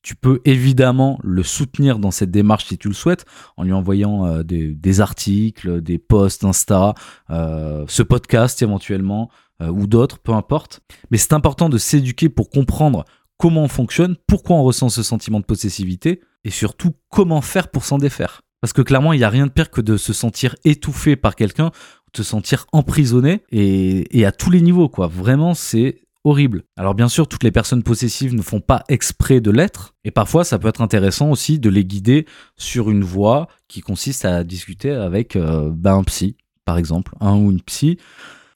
Tu 0.03 0.15
peux 0.15 0.41
évidemment 0.47 1.19
le 1.23 1.43
soutenir 1.43 1.99
dans 1.99 2.11
cette 2.11 2.31
démarche 2.31 2.67
si 2.67 2.79
tu 2.79 2.89
le 2.89 2.95
souhaites, 2.95 3.27
en 3.57 3.65
lui 3.65 3.73
envoyant 3.73 4.25
euh, 4.27 4.43
des, 4.43 5.01
articles, 5.01 5.83
des 5.83 5.99
posts 5.99 6.45
Insta, 6.45 6.95
euh, 7.31 7.85
ce 7.89 8.03
podcast 8.03 8.63
éventuellement, 8.63 9.31
euh, 9.61 9.69
ou 9.69 9.87
d'autres, 9.87 10.19
peu 10.19 10.33
importe. 10.33 10.81
Mais 11.11 11.19
c'est 11.19 11.35
important 11.35 11.69
de 11.69 11.77
s'éduquer 11.77 12.31
pour 12.31 12.49
comprendre 12.49 13.05
comment 13.37 13.65
on 13.65 13.69
fonctionne, 13.69 14.17
pourquoi 14.27 14.57
on 14.57 14.63
ressent 14.63 14.89
ce 14.89 15.03
sentiment 15.03 15.41
de 15.41 15.45
possessivité, 15.45 16.23
et 16.45 16.51
surtout 16.51 16.95
comment 17.11 17.43
faire 17.43 17.69
pour 17.69 17.85
s'en 17.85 17.99
défaire. 17.99 18.41
Parce 18.61 18.73
que 18.73 18.83
clairement, 18.83 19.13
il 19.13 19.19
n'y 19.19 19.25
a 19.25 19.31
rien 19.31 19.47
de 19.47 19.53
pire 19.53 19.71
que 19.71 19.81
de 19.81 19.97
se 19.97 20.13
sentir 20.13 20.57
étouffé 20.65 21.17
par 21.17 21.37
quelqu'un, 21.37 21.71
de 22.13 22.17
se 22.17 22.23
sentir 22.23 22.67
emprisonné, 22.73 23.43
et, 23.51 24.19
et 24.19 24.25
à 24.25 24.33
tous 24.33 24.51
les 24.51 24.61
niveaux, 24.61 24.89
quoi. 24.89 25.07
Vraiment, 25.07 25.55
c'est 25.55 26.01
horrible. 26.25 26.65
Alors 26.77 26.95
bien 26.95 27.09
sûr, 27.09 27.29
toutes 27.29 27.45
les 27.45 27.51
personnes 27.51 27.83
possessives 27.83 28.35
ne 28.35 28.43
font 28.43 28.61
pas 28.61 28.85
exprès 28.89 29.41
de 29.41 29.51
l'être, 29.51 29.95
et 30.05 30.11
parfois 30.11 30.45
ça 30.45 30.59
peut 30.59 30.69
être 30.69 30.83
intéressant 30.83 31.31
aussi 31.31 31.59
de 31.59 31.71
les 31.71 31.85
guider 31.85 32.27
sur 32.57 32.91
une 32.91 33.05
voie 33.05 33.49
qui 33.69 33.81
consiste 33.81 34.25
à 34.25 34.45
discuter 34.45 34.91
avec 34.91 35.37
euh, 35.37 35.71
ben, 35.73 35.97
un 35.97 36.05
psy, 36.05 36.37
par 36.65 36.79
exemple, 36.79 37.15
un 37.21 37.37
ou 37.37 37.51
une 37.51 37.63
psy, 37.63 37.99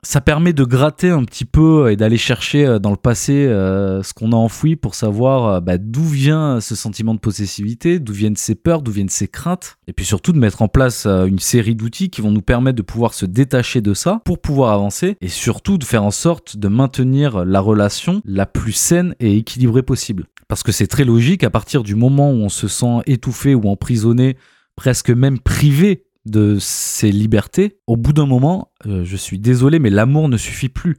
ça 0.04 0.20
permet 0.20 0.52
de 0.52 0.64
gratter 0.64 1.10
un 1.10 1.22
petit 1.24 1.44
peu 1.44 1.92
et 1.92 1.96
d'aller 1.96 2.16
chercher 2.16 2.66
euh, 2.66 2.78
dans 2.80 2.90
le 2.90 2.96
passé 2.96 3.46
euh, 3.46 4.02
ce 4.02 4.12
qu'on 4.12 4.32
a 4.32 4.36
enfoui 4.36 4.74
pour 4.74 4.96
savoir 4.96 5.46
euh, 5.46 5.60
bah, 5.60 5.78
d'où 5.78 6.04
vient 6.04 6.60
ce 6.60 6.74
sentiment 6.74 7.14
de 7.14 7.20
possessivité, 7.20 8.00
d'où 8.00 8.12
viennent 8.12 8.36
ces 8.36 8.56
peurs, 8.56 8.82
d'où 8.82 8.90
viennent 8.90 9.08
ces 9.08 9.28
craintes, 9.28 9.76
et 9.86 9.92
puis 9.92 10.04
surtout 10.04 10.32
de 10.32 10.38
mettre 10.38 10.60
en 10.60 10.68
place 10.68 11.06
une 11.06 11.38
série 11.38 11.76
d'outils 11.76 12.10
qui 12.10 12.20
vont 12.20 12.32
nous 12.32 12.42
permettre 12.42 12.76
de 12.76 12.82
pouvoir 12.82 13.14
se 13.14 13.26
détacher 13.26 13.80
de 13.80 13.94
ça 13.94 14.20
pour 14.24 14.40
pouvoir 14.40 14.72
avancer, 14.72 15.16
et 15.20 15.28
surtout 15.28 15.78
de 15.78 15.84
faire 15.84 16.02
en 16.02 16.10
sorte 16.10 16.56
de 16.56 16.68
maintenir 16.68 17.44
la 17.44 17.60
relation 17.60 18.22
la 18.24 18.46
plus 18.46 18.72
saine 18.72 19.14
et 19.20 19.36
équilibrée 19.36 19.82
possible. 19.82 20.24
Parce 20.48 20.62
que 20.62 20.72
c'est 20.72 20.86
très 20.86 21.04
logique, 21.04 21.44
à 21.44 21.50
partir 21.50 21.82
du 21.82 21.94
moment 21.94 22.30
où 22.32 22.36
on 22.36 22.48
se 22.48 22.68
sent 22.68 23.00
étouffé 23.06 23.54
ou 23.54 23.68
emprisonné, 23.68 24.36
presque 24.76 25.10
même 25.10 25.38
privé 25.38 26.04
de 26.26 26.58
ses 26.60 27.10
libertés, 27.10 27.78
au 27.86 27.96
bout 27.96 28.12
d'un 28.12 28.26
moment, 28.26 28.70
euh, 28.86 29.04
je 29.04 29.16
suis 29.16 29.38
désolé, 29.38 29.78
mais 29.78 29.90
l'amour 29.90 30.28
ne 30.28 30.36
suffit 30.36 30.68
plus. 30.68 30.98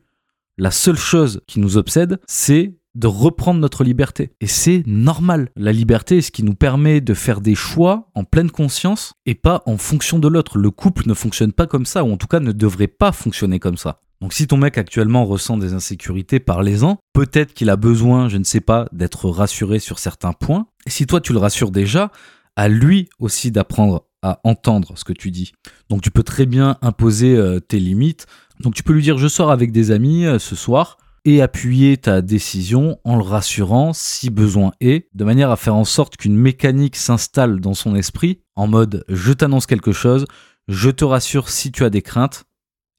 La 0.57 0.71
seule 0.71 0.97
chose 0.97 1.41
qui 1.47 1.59
nous 1.59 1.77
obsède, 1.77 2.19
c'est 2.27 2.75
de 2.95 3.07
reprendre 3.07 3.59
notre 3.59 3.83
liberté. 3.83 4.33
Et 4.39 4.47
c'est 4.47 4.83
normal. 4.85 5.49
La 5.55 5.71
liberté 5.71 6.17
est 6.17 6.21
ce 6.21 6.31
qui 6.31 6.43
nous 6.43 6.53
permet 6.53 7.01
de 7.01 7.13
faire 7.13 7.41
des 7.41 7.55
choix 7.55 8.11
en 8.13 8.23
pleine 8.23 8.51
conscience 8.51 9.13
et 9.25 9.33
pas 9.33 9.63
en 9.65 9.77
fonction 9.77 10.19
de 10.19 10.27
l'autre. 10.27 10.57
Le 10.57 10.69
couple 10.69 11.07
ne 11.07 11.13
fonctionne 11.13 11.53
pas 11.53 11.65
comme 11.65 11.85
ça, 11.85 12.03
ou 12.03 12.11
en 12.11 12.17
tout 12.17 12.27
cas 12.27 12.39
ne 12.39 12.51
devrait 12.51 12.87
pas 12.87 13.11
fonctionner 13.11 13.59
comme 13.59 13.77
ça. 13.77 14.01
Donc 14.21 14.31
si 14.31 14.47
ton 14.47 14.57
mec 14.57 14.77
actuellement 14.77 15.25
ressent 15.25 15.57
des 15.57 15.73
insécurités, 15.73 16.39
parlez-en. 16.39 16.97
Peut-être 17.13 17.53
qu'il 17.53 17.69
a 17.69 17.75
besoin, 17.75 18.29
je 18.29 18.37
ne 18.37 18.43
sais 18.43 18.61
pas, 18.61 18.87
d'être 18.93 19.29
rassuré 19.29 19.79
sur 19.79 19.99
certains 19.99 20.33
points. 20.33 20.67
Et 20.85 20.89
si 20.89 21.05
toi 21.07 21.19
tu 21.19 21.33
le 21.33 21.39
rassures 21.39 21.71
déjà, 21.71 22.11
à 22.55 22.69
lui 22.69 23.09
aussi 23.19 23.51
d'apprendre 23.51 24.05
à 24.23 24.39
entendre 24.43 24.97
ce 24.97 25.03
que 25.03 25.13
tu 25.13 25.29
dis. 25.29 25.53
Donc 25.89 26.01
tu 26.01 26.09
peux 26.09 26.23
très 26.23 26.45
bien 26.45 26.77
imposer 26.81 27.35
euh, 27.35 27.59
tes 27.59 27.79
limites. 27.79 28.25
Donc 28.59 28.73
tu 28.73 28.81
peux 28.81 28.93
lui 28.93 29.03
dire 29.03 29.17
je 29.17 29.27
sors 29.27 29.51
avec 29.51 29.71
des 29.71 29.91
amis 29.91 30.25
euh, 30.25 30.39
ce 30.39 30.55
soir 30.55 30.97
et 31.25 31.41
appuyer 31.41 31.97
ta 31.97 32.21
décision 32.21 32.97
en 33.03 33.15
le 33.15 33.23
rassurant 33.23 33.93
si 33.93 34.29
besoin 34.29 34.71
est, 34.81 35.07
de 35.13 35.23
manière 35.23 35.51
à 35.51 35.55
faire 35.55 35.75
en 35.75 35.85
sorte 35.85 36.17
qu'une 36.17 36.35
mécanique 36.35 36.95
s'installe 36.95 37.61
dans 37.61 37.73
son 37.73 37.95
esprit 37.95 38.39
en 38.55 38.67
mode 38.67 39.05
je 39.07 39.31
t'annonce 39.31 39.65
quelque 39.65 39.93
chose, 39.93 40.25
je 40.67 40.89
te 40.89 41.05
rassure 41.05 41.49
si 41.49 41.71
tu 41.71 41.83
as 41.83 41.89
des 41.89 42.01
craintes, 42.01 42.45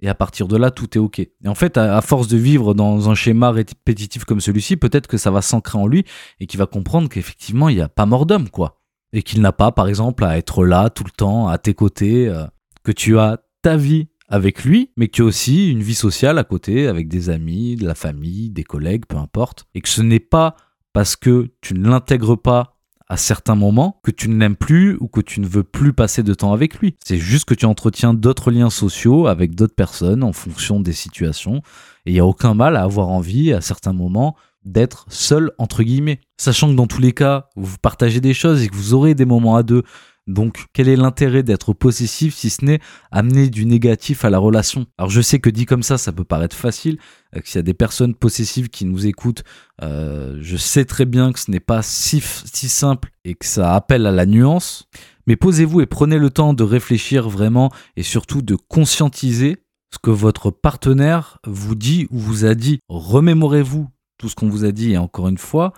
et 0.04 0.08
à 0.08 0.14
partir 0.14 0.48
de 0.48 0.56
là, 0.58 0.70
tout 0.70 0.98
est 0.98 1.00
OK. 1.00 1.18
Et 1.20 1.32
en 1.46 1.54
fait, 1.54 1.78
à, 1.78 2.00
force 2.02 2.28
de 2.28 2.36
vivre 2.36 2.74
dans 2.74 3.08
un 3.08 3.14
schéma 3.14 3.50
répétitif 3.50 4.24
comme 4.24 4.40
celui-ci, 4.40 4.76
peut-être 4.76 5.06
que 5.06 5.16
ça 5.16 5.30
va 5.30 5.40
s'ancrer 5.40 5.78
en 5.78 5.86
lui 5.86 6.04
et 6.40 6.46
qu'il 6.46 6.58
va 6.58 6.66
comprendre 6.66 7.08
qu'effectivement, 7.08 7.70
il 7.70 7.76
n'y 7.76 7.80
a 7.80 7.88
pas 7.88 8.04
mort 8.04 8.26
d'homme, 8.26 8.50
quoi. 8.50 8.82
Et 9.14 9.22
qu'il 9.22 9.40
n'a 9.40 9.52
pas, 9.52 9.70
par 9.72 9.88
exemple, 9.88 10.24
à 10.24 10.36
être 10.36 10.66
là 10.66 10.90
tout 10.90 11.04
le 11.04 11.10
temps, 11.10 11.48
à 11.48 11.56
tes 11.56 11.72
côtés, 11.72 12.28
euh, 12.28 12.44
que 12.82 12.92
tu 12.92 13.18
as 13.18 13.38
ta 13.62 13.76
vie 13.76 14.08
avec 14.28 14.64
lui, 14.64 14.90
mais 14.96 15.06
que 15.06 15.12
tu 15.12 15.22
as 15.22 15.26
aussi 15.26 15.70
une 15.70 15.82
vie 15.82 15.94
sociale 15.94 16.36
à 16.38 16.44
côté, 16.44 16.88
avec 16.88 17.06
des 17.08 17.30
amis, 17.30 17.76
de 17.76 17.86
la 17.86 17.94
famille, 17.94 18.50
des 18.50 18.64
collègues, 18.64 19.06
peu 19.06 19.16
importe. 19.16 19.66
Et 19.74 19.80
que 19.80 19.88
ce 19.88 20.02
n'est 20.02 20.18
pas 20.18 20.56
parce 20.92 21.14
que 21.14 21.50
tu 21.60 21.74
ne 21.74 21.88
l'intègres 21.88 22.36
pas 22.36 22.74
à 23.08 23.16
certains 23.16 23.54
moments 23.54 24.00
que 24.02 24.10
tu 24.10 24.28
ne 24.28 24.38
l'aimes 24.38 24.56
plus 24.56 24.96
ou 24.98 25.08
que 25.08 25.20
tu 25.20 25.40
ne 25.40 25.46
veux 25.46 25.62
plus 25.62 25.92
passer 25.92 26.22
de 26.22 26.34
temps 26.34 26.52
avec 26.52 26.78
lui. 26.78 26.96
C'est 27.04 27.18
juste 27.18 27.44
que 27.44 27.54
tu 27.54 27.66
entretiens 27.66 28.14
d'autres 28.14 28.50
liens 28.50 28.70
sociaux 28.70 29.26
avec 29.26 29.54
d'autres 29.54 29.74
personnes 29.74 30.22
en 30.24 30.32
fonction 30.32 30.80
des 30.80 30.92
situations. 30.92 31.62
Et 32.06 32.10
il 32.10 32.14
n'y 32.14 32.20
a 32.20 32.26
aucun 32.26 32.54
mal 32.54 32.76
à 32.76 32.82
avoir 32.82 33.08
envie 33.08 33.52
à 33.52 33.60
certains 33.60 33.92
moments 33.92 34.36
d'être 34.64 35.06
seul 35.08 35.52
entre 35.58 35.82
guillemets. 35.82 36.20
Sachant 36.38 36.68
que 36.68 36.74
dans 36.74 36.86
tous 36.86 37.00
les 37.00 37.12
cas, 37.12 37.48
vous 37.56 37.76
partagez 37.78 38.20
des 38.20 38.34
choses 38.34 38.62
et 38.62 38.68
que 38.68 38.74
vous 38.74 38.94
aurez 38.94 39.14
des 39.14 39.24
moments 39.24 39.56
à 39.56 39.62
deux 39.62 39.82
donc, 40.26 40.66
quel 40.72 40.88
est 40.88 40.96
l'intérêt 40.96 41.42
d'être 41.42 41.74
possessif 41.74 42.34
si 42.34 42.48
ce 42.48 42.64
n'est 42.64 42.80
amener 43.10 43.50
du 43.50 43.66
négatif 43.66 44.24
à 44.24 44.30
la 44.30 44.38
relation? 44.38 44.86
Alors, 44.96 45.10
je 45.10 45.20
sais 45.20 45.38
que 45.38 45.50
dit 45.50 45.66
comme 45.66 45.82
ça, 45.82 45.98
ça 45.98 46.12
peut 46.12 46.24
paraître 46.24 46.56
facile, 46.56 46.98
euh, 47.36 47.40
qu'il 47.40 47.56
y 47.56 47.58
a 47.58 47.62
des 47.62 47.74
personnes 47.74 48.14
possessives 48.14 48.70
qui 48.70 48.86
nous 48.86 49.06
écoutent. 49.06 49.44
Euh, 49.82 50.38
je 50.40 50.56
sais 50.56 50.86
très 50.86 51.04
bien 51.04 51.32
que 51.32 51.40
ce 51.40 51.50
n'est 51.50 51.60
pas 51.60 51.82
si, 51.82 52.22
si 52.22 52.68
simple 52.70 53.10
et 53.24 53.34
que 53.34 53.44
ça 53.44 53.74
appelle 53.74 54.06
à 54.06 54.12
la 54.12 54.24
nuance. 54.24 54.88
Mais 55.26 55.36
posez-vous 55.36 55.82
et 55.82 55.86
prenez 55.86 56.18
le 56.18 56.30
temps 56.30 56.54
de 56.54 56.64
réfléchir 56.64 57.28
vraiment 57.28 57.70
et 57.96 58.02
surtout 58.02 58.40
de 58.40 58.56
conscientiser 58.56 59.58
ce 59.92 59.98
que 60.02 60.10
votre 60.10 60.50
partenaire 60.50 61.38
vous 61.46 61.74
dit 61.74 62.06
ou 62.10 62.18
vous 62.18 62.44
a 62.46 62.54
dit. 62.54 62.80
Remémorez-vous 62.88 63.88
tout 64.18 64.28
ce 64.28 64.34
qu'on 64.34 64.48
vous 64.48 64.64
a 64.64 64.72
dit 64.72 64.92
et 64.92 64.98
encore 64.98 65.28
une 65.28 65.38
fois, 65.38 65.72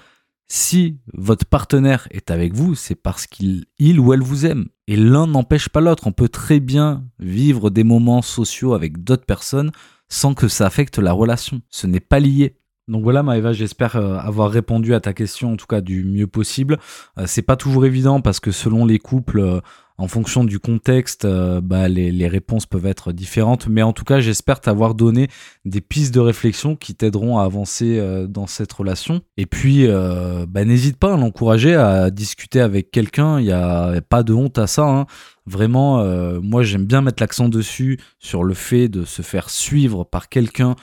si 0.48 0.98
votre 1.12 1.44
partenaire 1.44 2.06
est 2.10 2.30
avec 2.30 2.54
vous, 2.54 2.74
c'est 2.74 2.94
parce 2.94 3.26
qu'il 3.26 3.64
il 3.78 3.98
ou 3.98 4.12
elle 4.12 4.22
vous 4.22 4.46
aime. 4.46 4.66
Et 4.86 4.96
l'un 4.96 5.26
n'empêche 5.26 5.68
pas 5.68 5.80
l'autre. 5.80 6.06
On 6.06 6.12
peut 6.12 6.28
très 6.28 6.60
bien 6.60 7.04
vivre 7.18 7.70
des 7.70 7.84
moments 7.84 8.22
sociaux 8.22 8.74
avec 8.74 9.02
d'autres 9.02 9.26
personnes 9.26 9.72
sans 10.08 10.34
que 10.34 10.46
ça 10.46 10.66
affecte 10.66 10.98
la 10.98 11.12
relation. 11.12 11.62
Ce 11.68 11.86
n'est 11.86 12.00
pas 12.00 12.20
lié. 12.20 12.56
Donc 12.86 13.02
voilà 13.02 13.24
Maëva, 13.24 13.52
j'espère 13.52 13.96
euh, 13.96 14.16
avoir 14.18 14.48
répondu 14.48 14.94
à 14.94 15.00
ta 15.00 15.12
question 15.12 15.52
en 15.52 15.56
tout 15.56 15.66
cas 15.66 15.80
du 15.80 16.04
mieux 16.04 16.28
possible. 16.28 16.78
Euh, 17.18 17.24
c'est 17.26 17.42
pas 17.42 17.56
toujours 17.56 17.84
évident 17.84 18.20
parce 18.20 18.38
que 18.38 18.52
selon 18.52 18.86
les 18.86 19.00
couples, 19.00 19.40
euh, 19.40 19.60
en 19.98 20.08
fonction 20.08 20.44
du 20.44 20.58
contexte, 20.58 21.24
euh, 21.24 21.60
bah, 21.62 21.88
les, 21.88 22.28
réponses 22.28 22.66
peuvent 22.66 22.86
être 22.86 23.12
différentes. 23.12 23.66
Mais 23.68 23.82
en 23.82 23.92
tout 23.92 24.04
cas, 24.04 24.20
j'espère 24.20 24.60
t'avoir 24.60 24.94
donné 24.94 25.28
des 25.64 25.80
pistes 25.80 26.14
de 26.14 26.20
réflexion 26.20 26.76
qui 26.76 26.94
t'aideront 26.94 27.38
à 27.38 27.44
avancer 27.44 27.98
euh, 27.98 28.26
dans 28.26 28.46
cette 28.46 28.72
relation. 28.72 29.22
Et 29.36 29.46
puis, 29.46 29.86
euh, 29.86 30.44
bah, 30.46 30.64
n'hésite 30.64 30.98
pas 30.98 31.14
à 31.14 31.16
l'encourager 31.16 31.74
à 31.74 32.10
discuter 32.10 32.60
avec 32.60 32.90
quelqu'un. 32.90 33.40
Il 33.40 33.44
n'y 33.44 33.52
a, 33.52 34.00
pas 34.02 34.22
de 34.22 34.34
honte 34.34 34.58
à 34.58 34.66
ça. 34.66 34.84
Hein. 34.84 35.06
Vraiment, 35.46 36.04
moi, 36.40 36.64
j'aime 36.64 36.86
bien 36.86 37.02
mettre 37.02 37.22
l'accent 37.22 37.48
dessus 37.48 38.00
sur 38.18 38.42
le 38.42 38.52
fait 38.52 38.88
de 38.88 39.04
se 39.04 39.22
faire 39.22 39.48
suivre 39.48 40.02
par 40.02 40.28
quelqu'un 40.28 40.74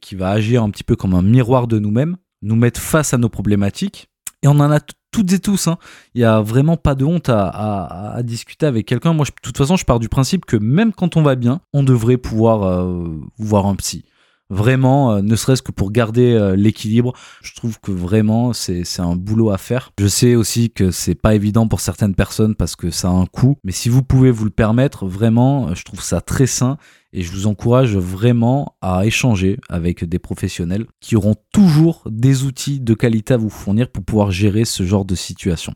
qui 0.00 0.16
va 0.16 0.30
agir 0.30 0.64
un 0.64 0.70
petit 0.70 0.82
peu 0.82 0.96
comme 0.96 1.14
un 1.14 1.22
miroir 1.22 1.68
de 1.68 1.78
nous-mêmes, 1.78 2.16
nous 2.42 2.56
mettre 2.56 2.80
face 2.80 3.14
à 3.14 3.18
nos 3.18 3.28
problématiques. 3.28 4.08
Et 4.42 4.48
on 4.48 4.58
en 4.58 4.72
a 4.72 4.80
toutes 5.12 5.32
et 5.32 5.38
tous. 5.38 5.68
Hein. 5.68 5.78
Il 6.14 6.18
n'y 6.18 6.24
a 6.24 6.40
vraiment 6.40 6.76
pas 6.76 6.96
de 6.96 7.04
honte 7.04 7.28
à, 7.28 8.20
discuter 8.24 8.66
avec 8.66 8.86
quelqu'un. 8.86 9.12
Moi, 9.12 9.26
de 9.26 9.30
toute 9.40 9.56
façon, 9.56 9.76
je 9.76 9.84
pars 9.84 10.00
du 10.00 10.08
principe 10.08 10.44
que 10.44 10.56
même 10.56 10.92
quand 10.92 11.16
on 11.16 11.22
va 11.22 11.36
bien, 11.36 11.60
on 11.72 11.84
devrait 11.84 12.16
pouvoir 12.16 12.64
euh, 12.64 13.08
voir 13.38 13.66
un 13.66 13.76
psy. 13.76 14.04
Vraiment, 14.50 15.12
euh, 15.12 15.22
ne 15.22 15.34
serait-ce 15.34 15.62
que 15.62 15.72
pour 15.72 15.92
garder 15.92 16.32
euh, 16.32 16.56
l'équilibre, 16.56 17.14
je 17.42 17.54
trouve 17.54 17.80
que 17.80 17.90
vraiment 17.90 18.52
c'est 18.52 18.84
un 18.98 19.16
boulot 19.16 19.50
à 19.50 19.58
faire. 19.58 19.92
Je 19.98 20.06
sais 20.06 20.34
aussi 20.34 20.70
que 20.70 20.90
c'est 20.90 21.14
pas 21.14 21.34
évident 21.34 21.68
pour 21.68 21.80
certaines 21.80 22.14
personnes 22.14 22.54
parce 22.54 22.76
que 22.76 22.90
ça 22.90 23.08
a 23.08 23.12
un 23.12 23.26
coût, 23.26 23.56
mais 23.64 23.72
si 23.72 23.88
vous 23.88 24.02
pouvez 24.02 24.30
vous 24.30 24.44
le 24.44 24.50
permettre, 24.50 25.06
vraiment, 25.06 25.74
je 25.74 25.84
trouve 25.84 26.02
ça 26.02 26.20
très 26.20 26.46
sain 26.46 26.76
et 27.12 27.22
je 27.22 27.30
vous 27.30 27.46
encourage 27.46 27.96
vraiment 27.96 28.74
à 28.80 29.04
échanger 29.04 29.58
avec 29.68 30.04
des 30.04 30.18
professionnels 30.18 30.86
qui 31.00 31.16
auront 31.16 31.36
toujours 31.52 32.02
des 32.10 32.44
outils 32.44 32.80
de 32.80 32.94
qualité 32.94 33.34
à 33.34 33.36
vous 33.36 33.50
fournir 33.50 33.88
pour 33.88 34.04
pouvoir 34.04 34.30
gérer 34.30 34.64
ce 34.64 34.82
genre 34.84 35.04
de 35.04 35.14
situation. 35.14 35.74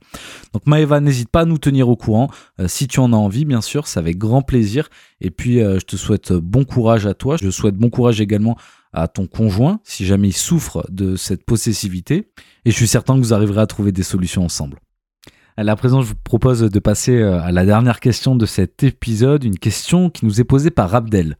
Donc 0.53 0.67
Maëva, 0.67 1.01
n'hésite 1.01 1.29
pas 1.29 1.41
à 1.41 1.45
nous 1.45 1.59
tenir 1.59 1.89
au 1.89 1.97
courant. 1.97 2.31
Euh, 2.61 2.69
si 2.69 2.89
tu 2.89 3.01
en 3.01 3.13
as 3.13 3.17
envie, 3.17 3.45
bien 3.45 3.61
sûr, 3.61 3.87
c'est 3.87 3.99
avec 3.99 4.17
grand 4.17 4.43
plaisir. 4.43 4.89
Et 5.21 5.31
puis, 5.31 5.61
euh, 5.61 5.79
je 5.79 5.85
te 5.85 5.97
souhaite 5.97 6.33
bon 6.33 6.65
courage 6.65 7.07
à 7.07 7.15
toi. 7.15 7.37
Je 7.41 7.51
souhaite 7.51 7.77
bon 7.77 7.91
courage 7.91 8.21
également 8.21 8.57
à 8.93 9.09
ton 9.09 9.27
conjoint 9.27 9.81
si 9.85 10.07
jamais 10.07 10.29
il 10.29 10.37
souffre 10.37 10.87
de 10.91 11.17
cette 11.17 11.45
possessivité. 11.45 12.31
Et 12.65 12.71
je 12.71 12.77
suis 12.77 12.89
certain 12.89 13.15
que 13.15 13.21
vous 13.21 13.35
arriverez 13.35 13.61
à 13.61 13.67
trouver 13.67 13.93
des 13.93 14.03
solutions 14.03 14.45
ensemble. 14.45 14.79
À 15.59 15.75
présent, 15.75 16.03
je 16.03 16.09
vous 16.09 16.15
propose 16.23 16.61
de 16.61 16.79
passer 16.79 17.17
euh, 17.17 17.41
à 17.41 17.51
la 17.51 17.65
dernière 17.65 17.99
question 18.01 18.37
de 18.37 18.45
cet 18.45 18.83
épisode, 18.83 19.43
une 19.43 19.59
question 19.59 20.11
qui 20.11 20.27
nous 20.27 20.39
est 20.39 20.45
posée 20.45 20.71
par 20.71 20.95
Abdel. 20.95 21.39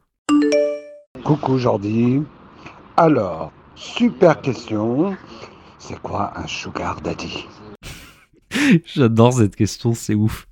Coucou 1.23 1.59
Jordi. 1.59 2.23
Alors, 2.97 3.51
super 3.75 4.41
question. 4.41 5.15
C'est 5.77 5.99
quoi 5.99 6.33
un 6.35 6.47
sugar 6.47 6.99
daddy? 7.01 7.45
J'adore 8.85 9.33
cette 9.33 9.55
question, 9.55 9.93
c'est 9.93 10.15
ouf. 10.15 10.47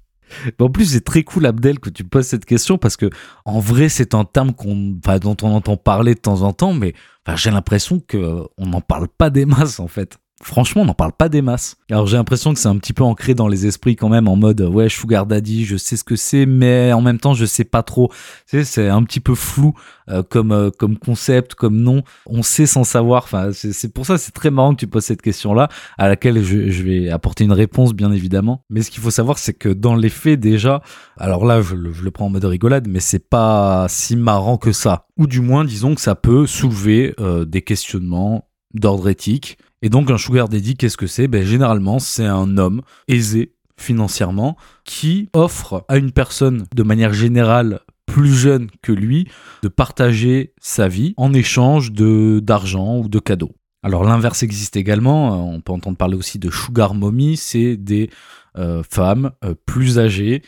en 0.59 0.69
plus, 0.69 0.85
c'est 0.85 1.03
très 1.03 1.23
cool, 1.23 1.47
Abdel, 1.47 1.79
que 1.79 1.89
tu 1.89 2.03
poses 2.03 2.27
cette 2.27 2.45
question 2.45 2.77
parce 2.77 2.97
que, 2.97 3.09
en 3.45 3.59
vrai, 3.59 3.89
c'est 3.89 4.13
un 4.13 4.25
terme 4.25 4.53
qu'on, 4.53 4.95
dont 5.21 5.37
on 5.41 5.55
entend 5.55 5.75
parler 5.75 6.13
de 6.13 6.19
temps 6.19 6.43
en 6.43 6.53
temps, 6.53 6.73
mais 6.73 6.93
j'ai 7.33 7.49
l'impression 7.49 7.99
qu'on 7.99 8.47
n'en 8.59 8.81
parle 8.81 9.07
pas 9.07 9.31
des 9.31 9.47
masses, 9.47 9.79
en 9.79 9.87
fait 9.87 10.19
franchement, 10.45 10.83
on 10.83 10.85
n'en 10.85 10.93
parle 10.93 11.11
pas 11.11 11.27
des 11.27 11.41
masses. 11.41 11.75
Alors 11.89 12.05
j'ai 12.05 12.17
l'impression 12.17 12.53
que 12.53 12.59
c'est 12.59 12.67
un 12.67 12.77
petit 12.77 12.93
peu 12.93 13.03
ancré 13.03 13.33
dans 13.33 13.47
les 13.47 13.65
esprits 13.65 13.95
quand 13.95 14.09
même, 14.09 14.27
en 14.27 14.35
mode 14.35 14.61
ouais, 14.61 14.89
sugar 14.89 15.25
daddy, 15.25 15.65
je 15.65 15.75
sais 15.75 15.97
ce 15.97 16.03
que 16.03 16.15
c'est, 16.15 16.45
mais 16.45 16.93
en 16.93 17.01
même 17.01 17.19
temps, 17.19 17.33
je 17.33 17.45
sais 17.45 17.63
pas 17.63 17.83
trop. 17.83 18.11
C'est 18.45 18.87
un 18.87 19.03
petit 19.03 19.19
peu 19.19 19.33
flou 19.33 19.73
euh, 20.09 20.21
comme 20.21 20.51
euh, 20.51 20.69
comme 20.69 20.97
concept, 20.97 21.55
comme 21.55 21.77
nom. 21.77 22.03
On 22.27 22.43
sait 22.43 22.67
sans 22.67 22.83
savoir. 22.83 23.23
Enfin, 23.23 23.49
c'est 23.53 23.91
pour 23.91 24.05
ça, 24.05 24.17
c'est 24.17 24.31
très 24.31 24.51
marrant 24.51 24.73
que 24.73 24.79
tu 24.79 24.87
poses 24.87 25.05
cette 25.05 25.21
question-là, 25.21 25.67
à 25.97 26.07
laquelle 26.07 26.43
je, 26.43 26.69
je, 26.69 26.83
vais 26.83 27.09
apporter 27.09 27.43
une 27.43 27.51
réponse, 27.51 27.93
bien 27.93 28.11
évidemment. 28.11 28.63
Mais 28.69 28.83
ce 28.83 28.91
qu'il 28.91 29.01
faut 29.01 29.11
savoir, 29.11 29.39
c'est 29.39 29.53
que 29.53 29.69
dans 29.69 29.95
les 29.95 30.09
faits 30.09 30.39
déjà, 30.39 30.81
alors 31.17 31.45
là, 31.45 31.61
je 31.61 31.75
le, 31.75 31.91
je 31.91 32.03
le 32.03 32.11
prends 32.11 32.27
en 32.27 32.29
mode 32.29 32.45
rigolade, 32.45 32.87
mais 32.87 32.99
c'est 32.99 33.27
pas 33.29 33.87
si 33.89 34.15
marrant 34.15 34.57
que 34.57 34.71
ça. 34.71 35.07
Ou 35.17 35.25
du 35.25 35.41
moins, 35.41 35.65
disons 35.65 35.95
que 35.95 36.01
ça 36.01 36.13
peut 36.13 36.45
soulever 36.45 37.15
euh, 37.19 37.45
des 37.45 37.63
questionnements 37.63 38.47
d'ordre 38.75 39.09
éthique 39.09 39.57
et 39.85 39.89
donc 39.89 40.09
un 40.09 40.17
sugar 40.17 40.49
daddy, 40.49 40.75
qu'est-ce 40.75 40.97
que 40.97 41.05
c'est? 41.05 41.27
Ben, 41.27 41.45
Généralement, 41.45 41.99
c'est 41.99 42.25
un 42.25 42.57
homme 42.57 42.81
aisé 43.07 43.53
financièrement 43.77 44.57
qui 44.83 45.29
offre 45.33 45.85
à 45.87 45.97
une 45.97 46.11
personne 46.11 46.65
de 46.73 46.81
manière 46.81 47.13
générale 47.13 47.81
plus 48.07 48.33
jeune 48.33 48.67
que 48.81 48.91
lui 48.91 49.27
de 49.61 49.67
partager 49.67 50.53
sa 50.59 50.87
vie 50.87 51.13
en 51.17 51.33
échange 51.33 51.91
de 51.91 52.39
d'argent 52.41 52.97
ou 52.97 53.09
de 53.09 53.19
cadeaux. 53.19 53.51
Alors 53.83 54.03
l'inverse 54.03 54.41
existe 54.41 54.75
également, 54.75 55.47
on 55.47 55.61
peut 55.61 55.73
entendre 55.73 55.97
parler 55.97 56.15
aussi 56.15 56.39
de 56.39 56.49
sugar 56.49 56.95
mommy, 56.95 57.37
c'est 57.37 57.77
des 57.77 58.09
euh, 58.57 58.81
femmes 58.89 59.33
euh, 59.43 59.53
plus 59.67 59.99
âgées 59.99 60.41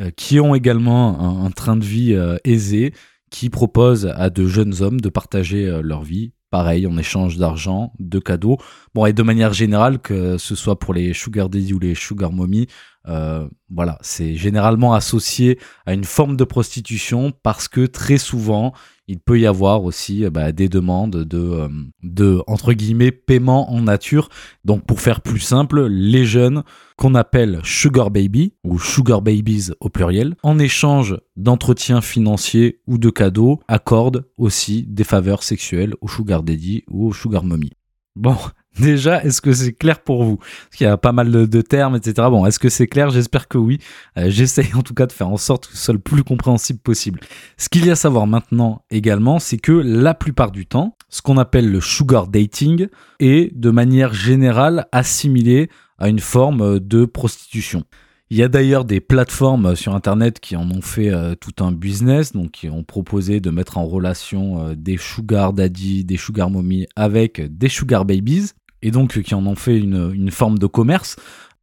euh, 0.00 0.10
qui 0.10 0.38
ont 0.38 0.54
également 0.54 1.44
un, 1.44 1.50
train 1.50 1.74
de 1.74 1.84
vie 1.84 2.16
aisé, 2.44 2.92
qui 3.32 3.50
proposent 3.50 4.06
à 4.14 4.30
de 4.30 4.46
jeunes 4.46 4.82
hommes 4.82 5.00
de 5.00 5.08
partager 5.08 5.80
leur 5.82 6.04
vie 6.04 6.32
pareil, 6.54 6.86
en 6.86 6.96
échange 6.96 7.36
d'argent, 7.36 7.92
de 7.98 8.20
cadeaux. 8.20 8.58
Bon, 8.94 9.06
et 9.06 9.12
de 9.12 9.24
manière 9.24 9.52
générale, 9.52 9.98
que 9.98 10.38
ce 10.38 10.54
soit 10.54 10.78
pour 10.78 10.94
les 10.94 11.12
sugar 11.12 11.48
daddy 11.48 11.72
ou 11.74 11.80
les 11.80 11.96
sugar 11.96 12.30
mommy, 12.30 12.68
euh, 13.08 13.48
voilà, 13.70 13.98
c'est 14.02 14.36
généralement 14.36 14.94
associé 14.94 15.58
à 15.84 15.94
une 15.94 16.04
forme 16.04 16.36
de 16.36 16.44
prostitution 16.44 17.32
parce 17.42 17.66
que 17.66 17.86
très 17.86 18.18
souvent, 18.18 18.72
il 19.06 19.20
peut 19.20 19.38
y 19.38 19.46
avoir 19.46 19.84
aussi 19.84 20.28
bah, 20.30 20.52
des 20.52 20.68
demandes 20.68 21.24
de, 21.24 21.38
euh, 21.38 21.68
de, 22.02 22.42
entre 22.46 22.72
guillemets, 22.72 23.12
paiement 23.12 23.72
en 23.72 23.82
nature. 23.82 24.28
Donc 24.64 24.86
pour 24.86 25.00
faire 25.00 25.20
plus 25.20 25.40
simple, 25.40 25.86
les 25.86 26.24
jeunes 26.24 26.62
qu'on 26.96 27.14
appelle 27.14 27.60
sugar 27.64 28.10
baby 28.10 28.54
ou 28.64 28.78
sugar 28.78 29.20
babies 29.20 29.70
au 29.80 29.88
pluriel, 29.88 30.36
en 30.42 30.58
échange 30.58 31.16
d'entretien 31.36 32.00
financier 32.00 32.80
ou 32.86 32.98
de 32.98 33.10
cadeaux, 33.10 33.60
accordent 33.68 34.26
aussi 34.36 34.84
des 34.84 35.04
faveurs 35.04 35.42
sexuelles 35.42 35.94
au 36.00 36.08
sugar 36.08 36.42
daddy 36.42 36.84
ou 36.88 37.08
au 37.08 37.12
sugar 37.12 37.44
mommy. 37.44 37.72
Bon, 38.16 38.36
Déjà, 38.78 39.22
est-ce 39.22 39.40
que 39.40 39.52
c'est 39.52 39.72
clair 39.72 40.00
pour 40.00 40.24
vous? 40.24 40.36
Parce 40.36 40.76
qu'il 40.76 40.86
y 40.86 40.90
a 40.90 40.96
pas 40.96 41.12
mal 41.12 41.30
de, 41.30 41.60
termes, 41.62 41.96
etc. 41.96 42.28
Bon, 42.30 42.44
est-ce 42.44 42.58
que 42.58 42.68
c'est 42.68 42.88
clair? 42.88 43.10
J'espère 43.10 43.46
que 43.46 43.58
oui. 43.58 43.78
Euh, 44.18 44.26
j'essaye 44.28 44.74
en 44.74 44.82
tout 44.82 44.94
cas 44.94 45.06
de 45.06 45.12
faire 45.12 45.28
en 45.28 45.36
sorte 45.36 45.68
que 45.68 45.76
ce 45.76 45.84
soit 45.84 45.94
le 45.94 46.00
plus 46.00 46.24
compréhensible 46.24 46.80
possible. 46.80 47.20
Ce 47.56 47.68
qu'il 47.68 47.86
y 47.86 47.90
a 47.90 47.92
à 47.92 47.96
savoir 47.96 48.26
maintenant 48.26 48.82
également, 48.90 49.38
c'est 49.38 49.58
que 49.58 49.72
la 49.72 50.14
plupart 50.14 50.50
du 50.50 50.66
temps, 50.66 50.96
ce 51.08 51.22
qu'on 51.22 51.38
appelle 51.38 51.70
le 51.70 51.80
sugar 51.80 52.26
dating 52.26 52.88
est 53.20 53.56
de 53.56 53.70
manière 53.70 54.12
générale 54.12 54.86
assimilé 54.90 55.70
à 55.98 56.08
une 56.08 56.18
forme 56.18 56.80
de 56.80 57.04
prostitution. 57.04 57.84
Il 58.30 58.38
y 58.38 58.42
a 58.42 58.48
d'ailleurs 58.48 58.84
des 58.84 59.00
plateformes 59.00 59.76
sur 59.76 59.94
Internet 59.94 60.40
qui 60.40 60.56
en 60.56 60.68
ont 60.70 60.80
fait 60.80 61.12
euh, 61.12 61.36
tout 61.36 61.62
un 61.62 61.70
business, 61.70 62.32
donc 62.32 62.50
qui 62.52 62.68
ont 62.68 62.82
proposé 62.82 63.38
de 63.38 63.50
mettre 63.50 63.78
en 63.78 63.84
relation 63.84 64.60
euh, 64.60 64.74
des 64.74 64.96
sugar 64.96 65.52
daddy, 65.52 66.04
des 66.04 66.16
sugar 66.16 66.50
mommy 66.50 66.86
avec 66.96 67.40
des 67.56 67.68
sugar 67.68 68.04
babies 68.04 68.50
et 68.84 68.90
donc 68.90 69.20
qui 69.22 69.34
en 69.34 69.44
ont 69.46 69.56
fait 69.56 69.78
une, 69.78 70.30
forme 70.30 70.58
de 70.58 70.66
commerce. 70.66 71.16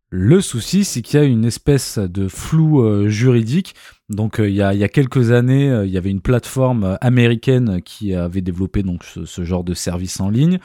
Le 0.09 0.41
souci, 0.41 0.83
c'est 0.83 1.01
qu'il 1.01 1.19
y 1.19 1.23
a 1.23 1.25
une 1.25 1.45
espèce 1.45 1.97
de 1.97 2.27
flou 2.27 2.81
euh, 2.81 3.07
juridique. 3.07 3.75
Donc, 4.09 4.41
euh, 4.41 4.49
il, 4.49 4.55
y 4.55 4.61
a, 4.61 4.89
quelques 4.89 5.31
années, 5.31 5.69
euh, 5.69 5.85
il 5.85 5.91
y 5.91 5.97
avait 5.97 6.09
une 6.09 6.19
plateforme 6.19 6.97
américaine 6.99 7.81
qui 7.83 8.13
avait 8.13 8.41
développé 8.41 8.83
donc 8.83 9.05
ce, 9.05 9.43
genre 9.45 9.63
de 9.63 9.73
service 9.73 10.19
en 10.19 10.29
ligne, 10.29 10.59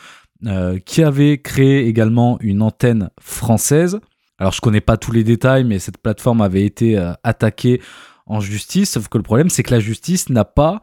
qui 0.85 1.03
avait 1.03 1.39
créé 1.39 1.87
également 1.87 2.39
une 2.41 2.63
antenne 2.63 3.11
française. 3.21 4.01
Alors, 4.39 4.53
je 4.53 4.61
connais 4.61 4.81
pas 4.81 4.97
tous 4.97 5.13
les 5.13 5.25
détails, 5.25 5.65
mais 5.65 5.79
cette 5.79 5.99
plateforme 5.99 6.41
avait 6.41 6.65
été 6.65 6.99
attaquée 7.23 7.81
en 8.27 8.41
justice. 8.41 8.93
Sauf 8.93 9.09
que 9.09 9.17
le 9.17 9.23
problème, 9.23 9.49
c'est 9.49 9.63
que 9.63 9.73
la 9.73 9.81
justice 9.81 10.29
n'a 10.29 10.45
pas 10.45 10.83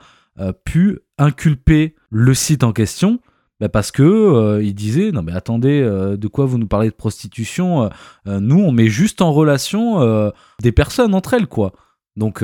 pu 0.65 0.99
inculper 1.19 1.95
le 2.09 2.33
site 2.33 2.63
en 2.63 2.71
question 2.71 3.19
bah, 3.63 3.69
parce 3.69 3.91
que 3.91 4.03
euh, 4.03 4.61
il 4.61 4.75
disait 4.75 5.13
non 5.13 5.23
mais 5.23 5.31
attendez 5.31 5.79
euh, 5.79 6.17
de 6.17 6.27
quoi 6.27 6.45
vous 6.45 6.57
nous 6.57 6.67
parlez 6.67 6.89
de 6.89 6.95
prostitution 6.95 7.89
euh, 8.27 8.41
nous 8.41 8.59
on 8.59 8.73
met 8.73 8.89
juste 8.89 9.21
en 9.21 9.31
relation 9.31 10.33
des 10.61 10.73
personnes 10.73 11.15
entre 11.15 11.33
elles 11.33 11.47
quoi. 11.47 11.71
Donc 12.17 12.43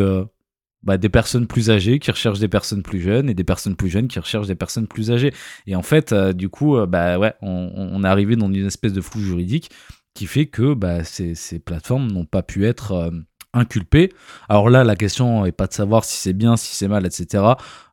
bah, 0.82 0.98
des 0.98 1.10
personnes 1.10 1.46
plus 1.46 1.70
âgées 1.70 2.00
qui 2.00 2.10
recherchent 2.10 2.40
des 2.40 2.48
personnes 2.48 2.84
plus 2.84 3.02
jeunes 3.02 3.30
et 3.30 3.34
des 3.34 3.44
personnes 3.44 3.76
plus 3.76 3.90
jeunes 3.90 4.08
qui 4.08 4.18
recherchent 4.18 4.48
des 4.48 4.56
personnes 4.56 4.88
plus 4.88 5.12
âgées. 5.12 5.34
Et 5.68 5.76
en 5.76 5.82
fait 5.82 6.14
du 6.14 6.48
coup 6.48 6.78
bah 6.88 7.20
ouais 7.20 7.34
on, 7.42 8.02
est 8.06 8.08
arrivé 8.08 8.38
dans 8.38 8.48
une 8.48 8.66
espèce 8.66 8.94
de 8.94 9.02
flou 9.02 9.20
juridique 9.20 9.72
qui 10.14 10.26
fait 10.26 10.46
que 10.46 10.74
bah, 10.74 11.04
ces, 11.04 11.36
ces 11.36 11.60
plateformes 11.60 12.10
n'ont 12.10 12.26
pas 12.26 12.44
pu 12.44 12.66
être 12.66 13.12
inculpé. 13.54 14.12
Alors 14.48 14.70
là, 14.70 14.84
la 14.84 14.96
question 14.96 15.44
n'est 15.44 15.52
pas 15.52 15.68
de 15.68 15.74
savoir 15.74 16.06
si 16.06 16.18
c'est 16.18 16.34
bien, 16.34 16.58
si 16.58 16.76
c'est 16.76 16.88
mal, 16.88 17.06
etc. 17.06 17.44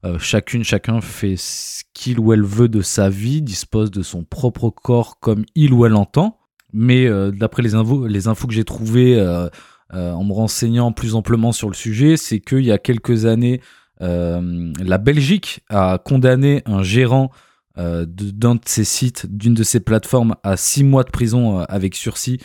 Euh, 0.05 0.19
chacune, 0.19 0.65
chacun 0.65 1.01
fait 1.01 1.37
ce 1.37 1.85
qu'il 1.95 2.21
ou 2.21 2.33
elle 2.33 2.43
veut 2.43 2.69
de 2.69 2.83
sa 2.83 3.09
vie, 3.09 3.43
dispose 3.43 3.91
de 3.91 4.03
son 4.03 4.25
propre 4.25 4.71
corps 4.71 5.19
comme 5.19 5.45
il 5.55 5.73
ou 5.73 5.87
elle 5.87 5.95
entend. 5.95 6.39
Mais 6.73 7.07
euh, 7.07 7.31
d'après 7.31 7.63
les 7.63 7.75
infos, 7.75 8.07
les 8.07 8.29
infos 8.29 8.47
que 8.47 8.55
j'ai 8.55 8.65
trouvées 8.65 9.17
euh, 9.19 9.49
en 9.93 10.25
me 10.25 10.33
renseignant 10.33 10.93
plus 10.93 11.15
amplement 11.15 11.53
sur 11.53 11.69
le 11.69 11.75
sujet, 11.75 12.17
c'est 12.17 12.41
qu'il 12.41 12.65
y 12.65 12.73
a 12.73 12.79
quelques 12.79 13.25
années, 13.25 13.61
la 14.01 14.99
Belgique 14.99 15.61
a 15.71 15.97
condamné 15.97 16.63
un 16.67 16.83
gérant 16.83 17.31
d'un 17.77 18.57
de 18.57 18.61
ses 18.67 18.85
sites, 18.85 19.27
d'une 19.35 19.55
de 19.55 19.63
ses 19.63 19.81
plateformes, 19.81 20.35
à 20.43 20.59
six 20.59 20.85
mois 20.85 21.03
de 21.03 21.11
prison 21.11 21.61
avec 21.61 21.95
sursis 21.95 22.39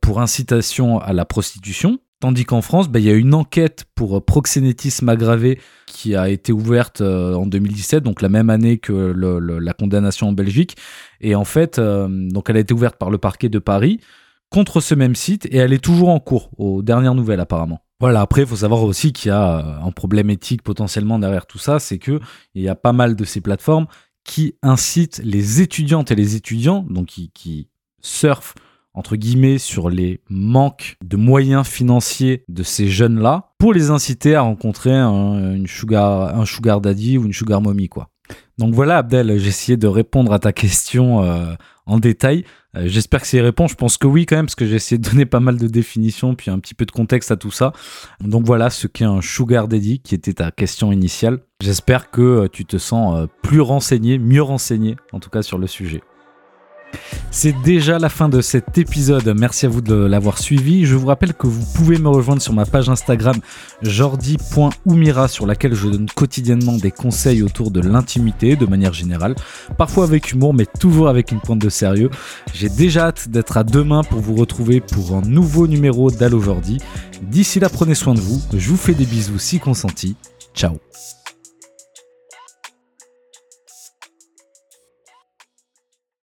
pour 0.00 0.20
incitation 0.20 0.98
à 0.98 1.12
la 1.12 1.24
prostitution. 1.24 2.00
Tandis 2.20 2.44
qu'en 2.44 2.62
France, 2.62 2.88
bah, 2.88 2.98
il 2.98 3.04
y 3.04 3.10
a 3.10 3.14
une 3.14 3.32
enquête 3.32 3.84
pour 3.94 4.16
euh, 4.16 4.20
proxénétisme 4.20 5.08
aggravé 5.08 5.60
qui 5.86 6.16
a 6.16 6.28
été 6.28 6.52
ouverte 6.52 7.00
euh, 7.00 7.34
en 7.34 7.46
2017, 7.46 8.02
donc 8.02 8.22
la 8.22 8.28
même 8.28 8.50
année 8.50 8.78
que 8.78 8.92
la 8.92 9.72
condamnation 9.72 10.28
en 10.28 10.32
Belgique. 10.32 10.76
Et 11.20 11.36
en 11.36 11.44
fait, 11.44 11.78
euh, 11.78 12.08
donc 12.08 12.50
elle 12.50 12.56
a 12.56 12.60
été 12.60 12.74
ouverte 12.74 12.96
par 12.96 13.10
le 13.10 13.18
parquet 13.18 13.48
de 13.48 13.60
Paris 13.60 14.00
contre 14.50 14.80
ce 14.80 14.96
même 14.96 15.14
site 15.14 15.46
et 15.46 15.58
elle 15.58 15.72
est 15.72 15.82
toujours 15.82 16.08
en 16.08 16.18
cours, 16.18 16.50
aux 16.58 16.82
dernières 16.82 17.14
nouvelles 17.14 17.40
apparemment. 17.40 17.80
Voilà, 18.00 18.20
après, 18.20 18.42
il 18.42 18.46
faut 18.48 18.56
savoir 18.56 18.82
aussi 18.82 19.12
qu'il 19.12 19.28
y 19.28 19.32
a 19.32 19.80
un 19.82 19.90
problème 19.92 20.30
éthique 20.30 20.62
potentiellement 20.62 21.18
derrière 21.18 21.46
tout 21.46 21.58
ça, 21.58 21.78
c'est 21.78 21.98
que 21.98 22.20
il 22.54 22.62
y 22.62 22.68
a 22.68 22.74
pas 22.74 22.92
mal 22.92 23.14
de 23.14 23.24
ces 23.24 23.40
plateformes 23.40 23.86
qui 24.24 24.54
incitent 24.62 25.20
les 25.24 25.60
étudiantes 25.60 26.10
et 26.10 26.14
les 26.14 26.36
étudiants, 26.36 26.84
donc 26.88 27.06
qui, 27.06 27.30
qui 27.30 27.68
surfent 28.00 28.54
entre 28.94 29.16
guillemets 29.16 29.58
sur 29.58 29.90
les 29.90 30.20
manques 30.28 30.96
de 31.04 31.16
moyens 31.16 31.66
financiers 31.66 32.44
de 32.48 32.62
ces 32.62 32.88
jeunes-là 32.88 33.52
pour 33.58 33.72
les 33.72 33.90
inciter 33.90 34.34
à 34.34 34.42
rencontrer 34.42 34.94
un, 34.94 35.54
une 35.54 35.66
sugar, 35.66 36.80
daddy 36.80 37.18
ou 37.18 37.26
une 37.26 37.32
sugar 37.32 37.60
mommy 37.60 37.88
quoi. 37.88 38.10
Donc 38.58 38.74
voilà 38.74 38.98
Abdel, 38.98 39.38
j'ai 39.38 39.48
essayé 39.48 39.76
de 39.76 39.86
répondre 39.86 40.32
à 40.32 40.38
ta 40.38 40.52
question 40.52 41.22
euh, 41.22 41.54
en 41.86 41.98
détail. 41.98 42.44
Euh, 42.76 42.84
j'espère 42.86 43.20
que 43.20 43.26
c'est 43.26 43.40
répond. 43.40 43.68
Je 43.68 43.76
pense 43.76 43.96
que 43.96 44.06
oui 44.06 44.26
quand 44.26 44.36
même 44.36 44.46
parce 44.46 44.56
que 44.56 44.66
j'ai 44.66 44.74
essayé 44.74 44.98
de 44.98 45.08
donner 45.08 45.26
pas 45.26 45.40
mal 45.40 45.56
de 45.56 45.68
définitions 45.68 46.34
puis 46.34 46.50
un 46.50 46.58
petit 46.58 46.74
peu 46.74 46.84
de 46.84 46.90
contexte 46.90 47.30
à 47.30 47.36
tout 47.36 47.52
ça. 47.52 47.72
Donc 48.20 48.44
voilà 48.44 48.68
ce 48.68 48.86
qu'est 48.86 49.04
un 49.04 49.20
sugar 49.20 49.68
daddy 49.68 50.00
qui 50.00 50.14
était 50.14 50.34
ta 50.34 50.50
question 50.50 50.92
initiale. 50.92 51.38
J'espère 51.62 52.10
que 52.10 52.20
euh, 52.20 52.48
tu 52.48 52.64
te 52.64 52.78
sens 52.78 53.28
plus 53.42 53.60
renseigné, 53.60 54.18
mieux 54.18 54.42
renseigné 54.42 54.96
en 55.12 55.20
tout 55.20 55.30
cas 55.30 55.42
sur 55.42 55.58
le 55.58 55.66
sujet. 55.66 56.02
C'est 57.30 57.54
déjà 57.62 57.98
la 57.98 58.08
fin 58.08 58.28
de 58.28 58.40
cet 58.40 58.78
épisode. 58.78 59.32
Merci 59.38 59.66
à 59.66 59.68
vous 59.68 59.80
de 59.80 59.94
l'avoir 59.94 60.38
suivi. 60.38 60.86
Je 60.86 60.96
vous 60.96 61.06
rappelle 61.06 61.34
que 61.34 61.46
vous 61.46 61.64
pouvez 61.74 61.98
me 61.98 62.08
rejoindre 62.08 62.42
sur 62.42 62.52
ma 62.52 62.64
page 62.64 62.88
Instagram 62.88 63.36
jordi.oumira 63.82 65.28
sur 65.28 65.46
laquelle 65.46 65.74
je 65.74 65.88
donne 65.88 66.08
quotidiennement 66.08 66.76
des 66.76 66.90
conseils 66.90 67.42
autour 67.42 67.70
de 67.70 67.80
l'intimité 67.80 68.56
de 68.56 68.66
manière 68.66 68.92
générale, 68.92 69.34
parfois 69.76 70.04
avec 70.04 70.32
humour 70.32 70.54
mais 70.54 70.66
toujours 70.66 71.08
avec 71.08 71.30
une 71.30 71.40
pointe 71.40 71.60
de 71.60 71.68
sérieux. 71.68 72.10
J'ai 72.54 72.68
déjà 72.68 73.08
hâte 73.08 73.28
d'être 73.28 73.56
à 73.56 73.64
demain 73.64 74.02
pour 74.02 74.20
vous 74.20 74.34
retrouver 74.34 74.80
pour 74.80 75.14
un 75.14 75.22
nouveau 75.22 75.66
numéro 75.66 76.10
d'Allo 76.10 76.40
Jordi. 76.40 76.78
D'ici 77.22 77.60
là, 77.60 77.68
prenez 77.68 77.94
soin 77.94 78.14
de 78.14 78.20
vous. 78.20 78.40
Je 78.52 78.68
vous 78.70 78.76
fais 78.76 78.94
des 78.94 79.06
bisous 79.06 79.38
si 79.38 79.60
consentis. 79.60 80.16
Ciao 80.54 80.78